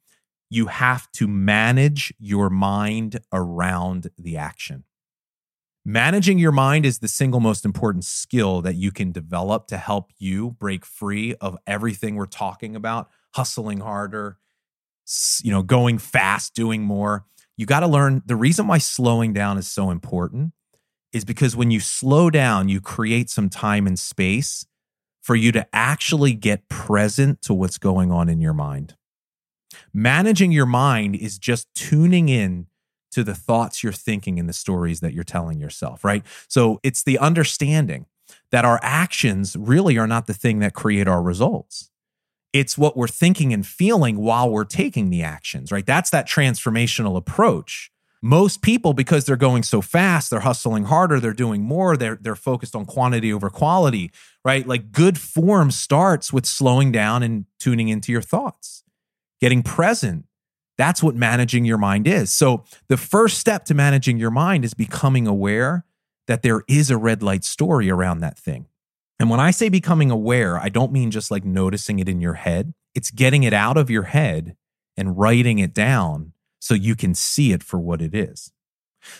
You 0.49 0.67
have 0.67 1.11
to 1.13 1.27
manage 1.27 2.15
your 2.19 2.49
mind 2.49 3.19
around 3.33 4.11
the 4.17 4.37
action. 4.37 4.85
Managing 5.85 6.39
your 6.39 6.53
mind 6.53 6.87
is 6.87 6.99
the 6.99 7.09
single 7.09 7.41
most 7.41 7.65
important 7.65 8.05
skill 8.05 8.61
that 8.63 8.75
you 8.75 8.91
can 8.91 9.13
develop 9.13 9.67
to 9.69 9.77
help 9.77 10.11
you 10.19 10.53
break 10.53 10.85
free 10.85 11.35
of 11.37 11.57
everything 11.67 12.17
we're 12.17 12.27
talking 12.27 12.75
about, 12.75 13.09
hustling 13.35 13.81
harder, 13.81 14.39
you 15.43 15.53
know, 15.53 15.63
going 15.63 15.99
fast, 15.99 16.55
doing 16.55 16.83
more. 16.83 17.25
You 17.57 17.67
got 17.67 17.81
to 17.81 17.87
learn 17.87 18.23
the 18.27 18.37
reason 18.37 18.67
why 18.67 18.79
slowing 18.79 19.33
down 19.33 19.59
is 19.59 19.69
so 19.69 19.91
important 19.91 20.53
is 21.17 21.25
because 21.25 21.57
when 21.57 21.71
you 21.71 21.81
slow 21.81 22.29
down, 22.29 22.69
you 22.69 22.79
create 22.79 23.31
some 23.31 23.49
time 23.49 23.87
and 23.87 23.99
space 23.99 24.67
for 25.23 25.35
you 25.35 25.51
to 25.51 25.67
actually 25.73 26.35
get 26.35 26.69
present 26.69 27.41
to 27.41 27.55
what's 27.55 27.79
going 27.79 28.13
on 28.13 28.29
in 28.29 28.41
your 28.41 28.53
mind. 28.53 28.95
Managing 29.95 30.53
your 30.53 30.67
mind 30.67 31.17
is 31.17 31.39
just 31.39 31.75
tuning 31.75 32.29
in 32.29 32.67
to 33.13 33.25
the 33.25 33.35
thoughts 33.35 33.83
you're 33.83 33.95
thinking 33.95 34.39
and 34.39 34.47
the 34.47 34.53
stories 34.53 35.01
that 35.01 35.15
you're 35.15 35.25
telling 35.25 35.59
yourself, 35.59 36.05
right? 36.05 36.23
So 36.49 36.81
it's 36.83 37.03
the 37.03 37.19
understanding 37.19 38.05
that 38.51 38.67
our 38.67 38.79
actions 38.83 39.57
really 39.57 39.97
are 39.97 40.07
not 40.07 40.27
the 40.27 40.35
thing 40.35 40.59
that 40.59 40.75
create 40.75 41.09
our 41.09 41.23
results. 41.23 41.91
It's 42.53 42.77
what 42.77 42.95
we're 42.95 43.09
thinking 43.09 43.55
and 43.55 43.67
feeling 43.67 44.19
while 44.19 44.51
we're 44.51 44.65
taking 44.65 45.09
the 45.09 45.23
actions, 45.23 45.73
right? 45.73 45.87
That's 45.87 46.11
that 46.11 46.29
transformational 46.29 47.17
approach 47.17 47.91
most 48.27 48.61
people 48.61 48.93
because 48.93 49.25
they're 49.25 49.37
going 49.37 49.63
so 49.63 49.81
fast 49.81 50.31
they're 50.31 50.41
hustling 50.41 50.85
harder 50.85 51.21
they're 51.21 51.33
doing 51.33 51.63
more 51.63 51.97
they're 51.97 52.19
they're 52.21 52.35
focused 52.35 52.75
on 52.75 52.85
quantity 52.85 53.33
over 53.33 53.49
quality 53.49 54.11
right? 54.47 54.65
Like 54.65 54.93
good 54.93 55.19
form 55.19 55.73
starts 55.73 56.33
with 56.33 56.47
slowing 56.47 56.93
down 56.93 57.25
and 57.25 57.47
tuning 57.59 57.89
into 57.89 58.13
your 58.13 58.23
thoughts 58.23 58.85
getting 59.41 59.63
present. 59.63 60.25
That's 60.79 61.03
what 61.03 61.17
managing 61.17 61.65
your 61.65 61.79
mind 61.79 62.07
is. 62.07 62.31
So 62.31 62.65
the 62.89 62.97
first 62.97 63.39
step 63.39 63.65
to 63.67 63.75
managing 63.75 64.19
your 64.19 64.31
mind 64.31 64.65
is 64.65 64.73
becoming 64.73 65.27
aware 65.27 65.85
that 66.29 66.43
there 66.43 66.63
is 66.69 66.91
a 66.91 66.97
red 66.97 67.23
light 67.25 67.45
story 67.45 67.91
around 67.91 68.21
that 68.21 68.39
thing. 68.39 68.67
And 69.19 69.31
when 69.31 69.41
i 69.41 69.51
say 69.51 69.69
becoming 69.69 70.11
aware 70.13 70.59
i 70.59 70.69
don't 70.69 70.93
mean 70.93 71.11
just 71.11 71.31
like 71.31 71.45
noticing 71.45 71.99
it 71.99 72.09
in 72.09 72.21
your 72.21 72.35
head. 72.35 72.73
It's 72.95 73.11
getting 73.11 73.43
it 73.43 73.53
out 73.53 73.77
of 73.77 73.91
your 73.91 74.05
head 74.05 74.57
and 74.97 75.19
writing 75.19 75.59
it 75.59 75.75
down 75.75 76.33
so 76.67 76.75
you 76.75 76.97
can 76.97 77.15
see 77.15 77.53
it 77.53 77.63
for 77.63 77.79
what 77.79 78.03
it 78.03 78.15
is. 78.15 78.53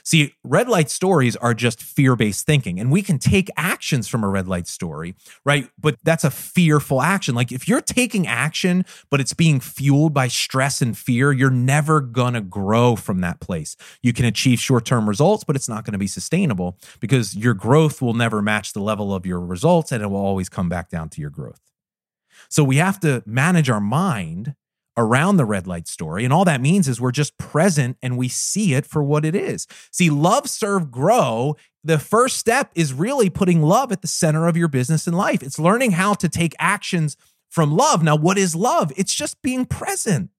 See, 0.03 0.35
red 0.45 0.69
light 0.69 0.91
stories 0.91 1.37
are 1.37 1.55
just 1.55 1.83
fear 1.83 2.17
based 2.17 2.47
thinking, 2.47 2.81
and 2.81 2.91
we 2.91 3.03
can 3.03 3.19
take 3.19 3.49
actions 3.57 4.09
from 4.09 4.25
a 4.25 4.29
red 4.29 4.49
light 4.49 4.67
story, 4.67 5.15
right? 5.45 5.71
But 5.79 5.97
that's 6.03 6.25
a 6.25 6.31
fearful 6.31 7.03
action. 7.03 7.35
Like 7.35 7.53
if 7.53 7.69
you're 7.69 7.81
taking 7.81 8.27
action, 8.27 8.85
but 9.11 9.21
it's 9.21 9.33
being 9.33 9.61
fueled 9.61 10.13
by 10.13 10.29
stress 10.29 10.83
and 10.83 10.97
fear, 10.97 11.33
you're 11.33 11.51
never 11.51 12.01
gonna 12.01 12.41
grow 12.41 12.97
from 12.97 13.21
that 13.21 13.41
place. 13.41 13.77
You 14.03 14.13
can 14.13 14.25
achieve 14.25 14.59
short 14.61 14.85
term 14.85 15.09
results, 15.09 15.45
but 15.45 15.57
it's 15.57 15.69
not 15.69 15.85
gonna 15.85 15.99
be 15.99 16.07
sustainable 16.07 16.79
because 17.01 17.37
your 17.37 17.55
growth 17.55 18.03
will 18.03 18.15
never 18.15 18.43
match 18.43 18.73
the 18.73 18.81
level 18.81 19.15
of 19.15 19.27
your 19.27 19.41
results 19.41 19.93
and 19.93 20.03
it 20.03 20.09
will 20.09 20.17
always 20.17 20.49
come 20.49 20.69
back 20.69 20.89
down 20.89 21.09
to 21.11 21.21
your 21.21 21.31
growth. 21.31 21.61
So 22.49 22.63
we 22.65 22.77
have 22.77 23.01
to 23.01 23.23
manage 23.27 23.71
our 23.71 23.81
mind 23.81 24.55
around 24.97 25.37
the 25.37 25.45
red 25.45 25.67
light 25.67 25.87
story. 25.89 26.25
And 26.25 26.33
all 26.33 26.45
that 26.45 26.61
means 26.61 26.89
is 26.89 27.01
we're 27.01 27.13
just 27.13 27.37
present 27.39 27.97
and 28.03 28.17
we 28.17 28.29
see 28.29 28.75
it 28.75 28.87
for 28.87 29.03
what 29.03 29.25
it 29.25 29.35
is. 29.35 29.67
See, 29.91 30.11
love, 30.11 30.49
serve, 30.49 30.91
grow. 30.91 31.57
The 31.85 31.99
first 31.99 32.39
step 32.39 32.71
is 32.75 32.93
really 32.93 33.31
putting 33.31 33.63
love 33.63 33.93
at 33.93 34.03
the 34.03 34.09
center 34.09 34.47
of 34.47 34.57
your 34.57 34.69
business 34.69 35.07
and 35.07 35.17
life. 35.17 35.43
It's 35.43 35.59
learning 35.59 35.93
how 35.93 36.15
to 36.15 36.29
take 36.29 36.55
actions 36.59 37.17
from 37.51 37.77
love. 37.77 38.03
Now, 38.03 38.17
what 38.17 38.39
is 38.39 38.57
love? 38.57 38.93
It's 38.97 39.15
just 39.15 39.41
being 39.43 39.67
present. 39.67 40.31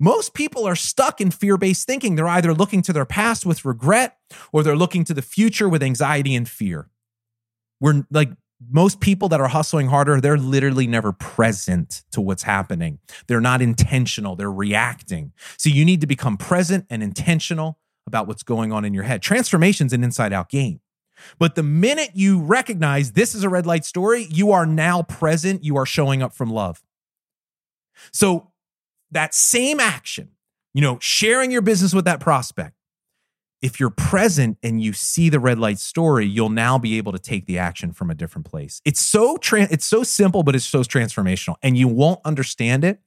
Most 0.00 0.34
people 0.34 0.66
are 0.66 0.76
stuck 0.76 1.20
in 1.20 1.30
fear 1.30 1.56
based 1.56 1.86
thinking. 1.86 2.16
They're 2.16 2.26
either 2.26 2.52
looking 2.52 2.82
to 2.82 2.92
their 2.92 3.04
past 3.04 3.46
with 3.46 3.64
regret 3.64 4.18
or 4.52 4.62
they're 4.62 4.76
looking 4.76 5.04
to 5.04 5.14
the 5.14 5.22
future 5.22 5.68
with 5.68 5.82
anxiety 5.82 6.34
and 6.34 6.48
fear. 6.48 6.88
We're 7.80 8.04
like 8.10 8.30
most 8.70 9.00
people 9.00 9.28
that 9.30 9.40
are 9.40 9.48
hustling 9.48 9.88
harder, 9.88 10.20
they're 10.20 10.36
literally 10.36 10.86
never 10.86 11.12
present 11.12 12.02
to 12.12 12.20
what's 12.20 12.42
happening. 12.42 12.98
They're 13.26 13.40
not 13.40 13.62
intentional, 13.62 14.36
they're 14.36 14.52
reacting. 14.52 15.32
So 15.56 15.70
you 15.70 15.84
need 15.84 16.00
to 16.00 16.06
become 16.06 16.36
present 16.36 16.86
and 16.90 17.02
intentional 17.02 17.78
about 18.06 18.26
what's 18.26 18.42
going 18.42 18.72
on 18.72 18.84
in 18.84 18.94
your 18.94 19.04
head. 19.04 19.22
Transformation's 19.22 19.92
an 19.92 20.04
inside 20.04 20.32
out 20.32 20.48
game. 20.48 20.80
But 21.38 21.54
the 21.54 21.62
minute 21.62 22.10
you 22.14 22.40
recognize 22.40 23.12
this 23.12 23.34
is 23.34 23.44
a 23.44 23.48
red 23.48 23.66
light 23.66 23.84
story, 23.84 24.26
you 24.30 24.52
are 24.52 24.66
now 24.66 25.02
present, 25.02 25.64
you 25.64 25.76
are 25.76 25.86
showing 25.86 26.22
up 26.22 26.34
from 26.34 26.50
love. 26.50 26.82
So 28.12 28.50
that 29.10 29.34
same 29.34 29.80
action, 29.80 30.30
you 30.72 30.80
know, 30.80 30.98
sharing 31.00 31.50
your 31.50 31.62
business 31.62 31.94
with 31.94 32.04
that 32.04 32.20
prospect, 32.20 32.74
if 33.64 33.80
you're 33.80 33.88
present 33.88 34.58
and 34.62 34.82
you 34.82 34.92
see 34.92 35.30
the 35.30 35.40
red 35.40 35.58
light 35.58 35.78
story, 35.78 36.26
you'll 36.26 36.50
now 36.50 36.76
be 36.76 36.98
able 36.98 37.12
to 37.12 37.18
take 37.18 37.46
the 37.46 37.56
action 37.56 37.94
from 37.94 38.10
a 38.10 38.14
different 38.14 38.44
place. 38.44 38.82
It's 38.84 39.00
so 39.00 39.38
tra- 39.38 39.68
it's 39.70 39.86
so 39.86 40.02
simple, 40.02 40.42
but 40.42 40.54
it's 40.54 40.66
so 40.66 40.80
transformational, 40.80 41.54
and 41.62 41.78
you 41.78 41.88
won't 41.88 42.20
understand 42.26 42.84
it 42.84 43.00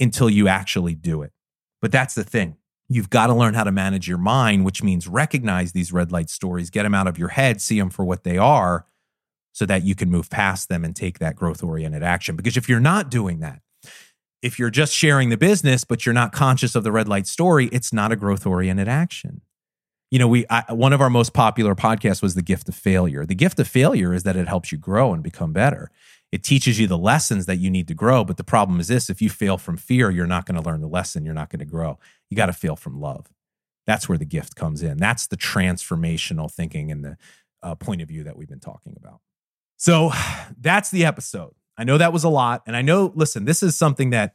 until 0.00 0.28
you 0.28 0.48
actually 0.48 0.96
do 0.96 1.22
it. 1.22 1.32
But 1.80 1.92
that's 1.92 2.16
the 2.16 2.24
thing. 2.24 2.56
You've 2.88 3.08
got 3.08 3.28
to 3.28 3.34
learn 3.34 3.54
how 3.54 3.62
to 3.62 3.70
manage 3.70 4.08
your 4.08 4.18
mind, 4.18 4.64
which 4.64 4.82
means 4.82 5.06
recognize 5.06 5.70
these 5.70 5.92
red 5.92 6.10
light 6.10 6.28
stories, 6.28 6.70
get 6.70 6.82
them 6.82 6.94
out 6.94 7.06
of 7.06 7.16
your 7.16 7.28
head, 7.28 7.60
see 7.60 7.78
them 7.78 7.88
for 7.88 8.04
what 8.04 8.24
they 8.24 8.36
are, 8.36 8.86
so 9.52 9.64
that 9.64 9.84
you 9.84 9.94
can 9.94 10.10
move 10.10 10.28
past 10.28 10.68
them 10.68 10.84
and 10.84 10.96
take 10.96 11.20
that 11.20 11.36
growth 11.36 11.62
oriented 11.62 12.02
action. 12.02 12.34
Because 12.34 12.56
if 12.56 12.68
you're 12.68 12.80
not 12.80 13.12
doing 13.12 13.38
that, 13.38 13.60
if 14.42 14.58
you're 14.58 14.70
just 14.70 14.92
sharing 14.92 15.28
the 15.28 15.36
business, 15.36 15.84
but 15.84 16.04
you're 16.04 16.12
not 16.12 16.32
conscious 16.32 16.74
of 16.74 16.82
the 16.82 16.90
red 16.90 17.06
light 17.06 17.28
story, 17.28 17.66
it's 17.66 17.92
not 17.92 18.10
a 18.10 18.16
growth 18.16 18.44
oriented 18.44 18.88
action 18.88 19.42
you 20.10 20.18
know, 20.18 20.28
we 20.28 20.44
I, 20.50 20.72
one 20.72 20.92
of 20.92 21.00
our 21.00 21.10
most 21.10 21.32
popular 21.32 21.74
podcasts 21.74 22.22
was 22.22 22.34
the 22.34 22.42
gift 22.42 22.68
of 22.68 22.74
failure. 22.74 23.24
The 23.24 23.34
gift 23.34 23.58
of 23.60 23.68
failure 23.68 24.12
is 24.12 24.24
that 24.24 24.36
it 24.36 24.48
helps 24.48 24.72
you 24.72 24.78
grow 24.78 25.12
and 25.12 25.22
become 25.22 25.52
better. 25.52 25.90
It 26.32 26.42
teaches 26.42 26.78
you 26.78 26.86
the 26.86 26.98
lessons 26.98 27.46
that 27.46 27.56
you 27.56 27.70
need 27.70 27.88
to 27.88 27.94
grow. 27.94 28.24
But 28.24 28.36
the 28.36 28.44
problem 28.44 28.80
is 28.80 28.88
this: 28.88 29.08
if 29.08 29.22
you 29.22 29.30
fail 29.30 29.56
from 29.56 29.76
fear, 29.76 30.10
you're 30.10 30.26
not 30.26 30.46
going 30.46 30.60
to 30.60 30.68
learn 30.68 30.80
the 30.80 30.88
lesson. 30.88 31.24
You're 31.24 31.34
not 31.34 31.50
going 31.50 31.60
to 31.60 31.64
grow. 31.64 31.98
You 32.28 32.36
got 32.36 32.46
to 32.46 32.52
fail 32.52 32.76
from 32.76 33.00
love. 33.00 33.26
That's 33.86 34.08
where 34.08 34.18
the 34.18 34.24
gift 34.24 34.56
comes 34.56 34.82
in. 34.82 34.98
That's 34.98 35.26
the 35.26 35.36
transformational 35.36 36.50
thinking 36.50 36.90
and 36.90 37.04
the 37.04 37.16
uh, 37.62 37.74
point 37.76 38.02
of 38.02 38.08
view 38.08 38.24
that 38.24 38.36
we've 38.36 38.48
been 38.48 38.60
talking 38.60 38.94
about. 38.96 39.20
So 39.76 40.10
that's 40.60 40.90
the 40.90 41.04
episode. 41.04 41.54
I 41.76 41.84
know 41.84 41.98
that 41.98 42.12
was 42.12 42.24
a 42.24 42.28
lot, 42.28 42.62
and 42.66 42.76
I 42.76 42.82
know. 42.82 43.12
Listen, 43.14 43.44
this 43.44 43.62
is 43.62 43.76
something 43.76 44.10
that 44.10 44.34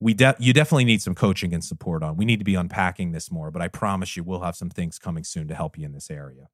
we 0.00 0.14
de- 0.14 0.36
you 0.38 0.52
definitely 0.52 0.84
need 0.84 1.02
some 1.02 1.14
coaching 1.14 1.52
and 1.52 1.64
support 1.64 2.02
on. 2.02 2.16
We 2.16 2.24
need 2.24 2.38
to 2.38 2.44
be 2.44 2.54
unpacking 2.54 3.12
this 3.12 3.30
more, 3.30 3.50
but 3.50 3.62
I 3.62 3.68
promise 3.68 4.16
you 4.16 4.22
we'll 4.22 4.40
have 4.40 4.56
some 4.56 4.70
things 4.70 4.98
coming 4.98 5.24
soon 5.24 5.48
to 5.48 5.54
help 5.54 5.76
you 5.76 5.84
in 5.84 5.92
this 5.92 6.10
area. 6.10 6.48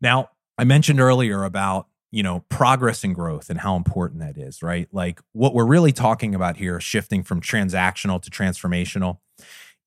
Now, 0.00 0.30
I 0.58 0.64
mentioned 0.64 1.00
earlier 1.00 1.44
about, 1.44 1.86
you 2.10 2.22
know, 2.22 2.44
progress 2.48 3.04
and 3.04 3.14
growth 3.14 3.50
and 3.50 3.60
how 3.60 3.76
important 3.76 4.20
that 4.20 4.36
is, 4.36 4.62
right? 4.62 4.88
Like 4.92 5.20
what 5.32 5.54
we're 5.54 5.64
really 5.64 5.92
talking 5.92 6.34
about 6.34 6.56
here 6.56 6.80
shifting 6.80 7.22
from 7.22 7.40
transactional 7.40 8.20
to 8.22 8.30
transformational. 8.30 9.18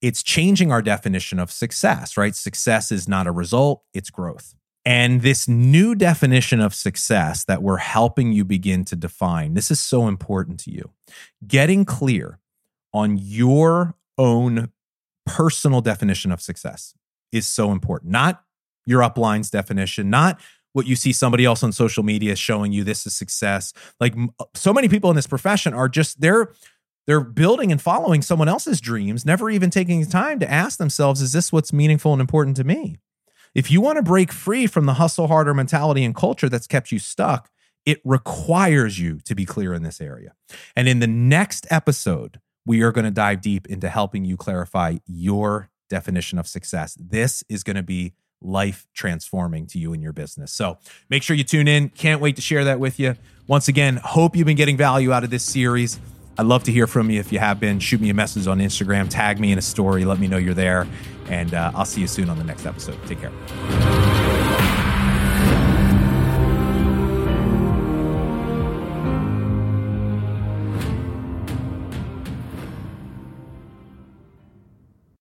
It's 0.02 0.23
changing 0.23 0.71
our 0.71 0.82
definition 0.82 1.39
of 1.39 1.52
success, 1.52 2.17
right? 2.17 2.36
Success 2.36 2.91
is 2.91 3.08
not 3.08 3.28
a 3.28 3.32
result, 3.32 3.84
it's 3.93 4.10
growth. 4.10 4.54
And 4.86 5.21
this 5.21 5.50
new 5.50 5.95
definition 5.95 6.62
of 6.62 6.73
success 6.73 7.43
that 7.45 7.62
we're 7.62 7.78
helping 7.78 8.32
you 8.32 8.45
begin 8.45 8.86
to 8.86 8.95
define, 8.95 9.54
this 9.54 9.69
is 9.69 9.82
so 9.82 10.08
important 10.08 10.62
to 10.62 10.71
you. 10.71 10.91
Getting 11.45 11.84
clear 11.84 12.39
on 12.97 13.17
your 13.17 13.95
own 14.17 14.71
personal 15.25 15.81
definition 15.81 16.31
of 16.31 16.41
success 16.41 16.95
is 17.31 17.47
so 17.47 17.71
important. 17.71 18.12
Not 18.12 18.43
your 18.86 19.03
upline's 19.03 19.49
definition, 19.49 20.10
not 20.10 20.39
what 20.73 20.88
you 20.88 20.95
see 20.95 21.12
somebody 21.13 21.45
else 21.45 21.63
on 21.63 21.71
social 21.71 22.03
media 22.03 22.36
showing 22.36 22.71
you 22.71 22.83
this 22.83 23.05
is 23.05 23.15
success. 23.15 23.73
Like 23.99 24.15
so 24.55 24.73
many 24.73 24.89
people 24.89 25.10
in 25.10 25.15
this 25.15 25.27
profession 25.27 25.73
are 25.73 25.89
just 25.89 26.21
they're 26.21 26.53
they're 27.05 27.21
building 27.21 27.71
and 27.71 27.81
following 27.81 28.21
someone 28.21 28.49
else's 28.49 28.81
dreams, 28.81 29.25
never 29.25 29.49
even 29.49 29.69
taking 29.69 30.01
the 30.01 30.07
time 30.07 30.39
to 30.39 30.51
ask 30.51 30.77
themselves, 30.77 31.21
is 31.21 31.31
this 31.31 31.53
what's 31.53 31.71
meaningful 31.71 32.12
and 32.12 32.19
important 32.19 32.57
to 32.57 32.65
me? 32.65 32.97
If 33.55 33.71
you 33.71 33.79
want 33.79 33.95
to 33.95 34.03
break 34.03 34.31
free 34.33 34.67
from 34.67 34.88
the 34.88 34.95
hustle 34.95 35.27
harder 35.27 35.53
mentality 35.53 36.03
and 36.03 36.13
culture 36.13 36.49
that's 36.49 36.67
kept 36.67 36.91
you 36.91 36.99
stuck, 36.99 37.49
it 37.86 38.01
requires 38.03 38.99
you 38.99 39.19
to 39.21 39.33
be 39.36 39.45
clear 39.45 39.73
in 39.73 39.83
this 39.83 40.01
area. 40.01 40.33
And 40.75 40.89
in 40.89 40.99
the 40.99 41.07
next 41.07 41.65
episode, 41.69 42.41
we 42.67 42.84
are 42.84 42.91
going 42.91 43.06
to 43.06 43.12
dive 43.12 43.41
deep 43.41 43.65
into 43.67 43.89
helping 43.89 44.25
you 44.25 44.38
clarify 44.38 44.97
your 45.08 45.69
definition 45.89 46.38
of 46.38 46.47
success. 46.47 46.95
This 46.99 47.43
is 47.49 47.63
going 47.63 47.77
to 47.77 47.84
be 47.84 48.13
life 48.41 48.86
transforming 48.93 49.65
to 49.67 49.80
you 49.80 49.93
and 49.93 50.03
your 50.03 50.13
business. 50.13 50.51
So 50.51 50.77
make 51.10 51.23
sure 51.23 51.36
you 51.36 51.45
tune 51.45 51.67
in. 51.67 51.89
Can't 51.89 52.21
wait 52.21 52.36
to 52.36 52.41
share 52.41 52.65
that 52.65 52.80
with 52.80 52.99
you. 52.99 53.15
Once 53.47 53.67
again, 53.67 53.97
hope 54.03 54.36
you've 54.36 54.45
been 54.45 54.58
getting 54.58 54.77
value 54.77 55.12
out 55.12 55.23
of 55.23 55.30
this 55.30 55.43
series. 55.43 55.99
I'd 56.38 56.45
love 56.45 56.63
to 56.65 56.71
hear 56.71 56.86
from 56.86 57.10
you 57.10 57.19
if 57.19 57.32
you 57.32 57.39
have 57.39 57.60
been. 57.60 57.80
Shoot 57.80 58.01
me 58.01 58.10
a 58.10 58.13
message 58.13 58.45
on 58.45 58.60
Instagram, 58.60 59.08
tag 59.10 59.39
me 59.39 59.51
in 59.51 59.58
a 59.58 59.62
story, 59.62 60.06
let 60.06 60.19
me 60.19 60.27
know 60.27 60.38
you're 60.38 60.53
there. 60.53 60.86
And 61.30 61.53
uh, 61.53 61.71
I'll 61.73 61.86
see 61.86 62.01
you 62.01 62.08
soon 62.08 62.30
on 62.30 62.38
the 62.38 62.43
next 62.43 62.65
episode. 62.65 62.99
Take 63.08 63.21
care. 63.21 64.16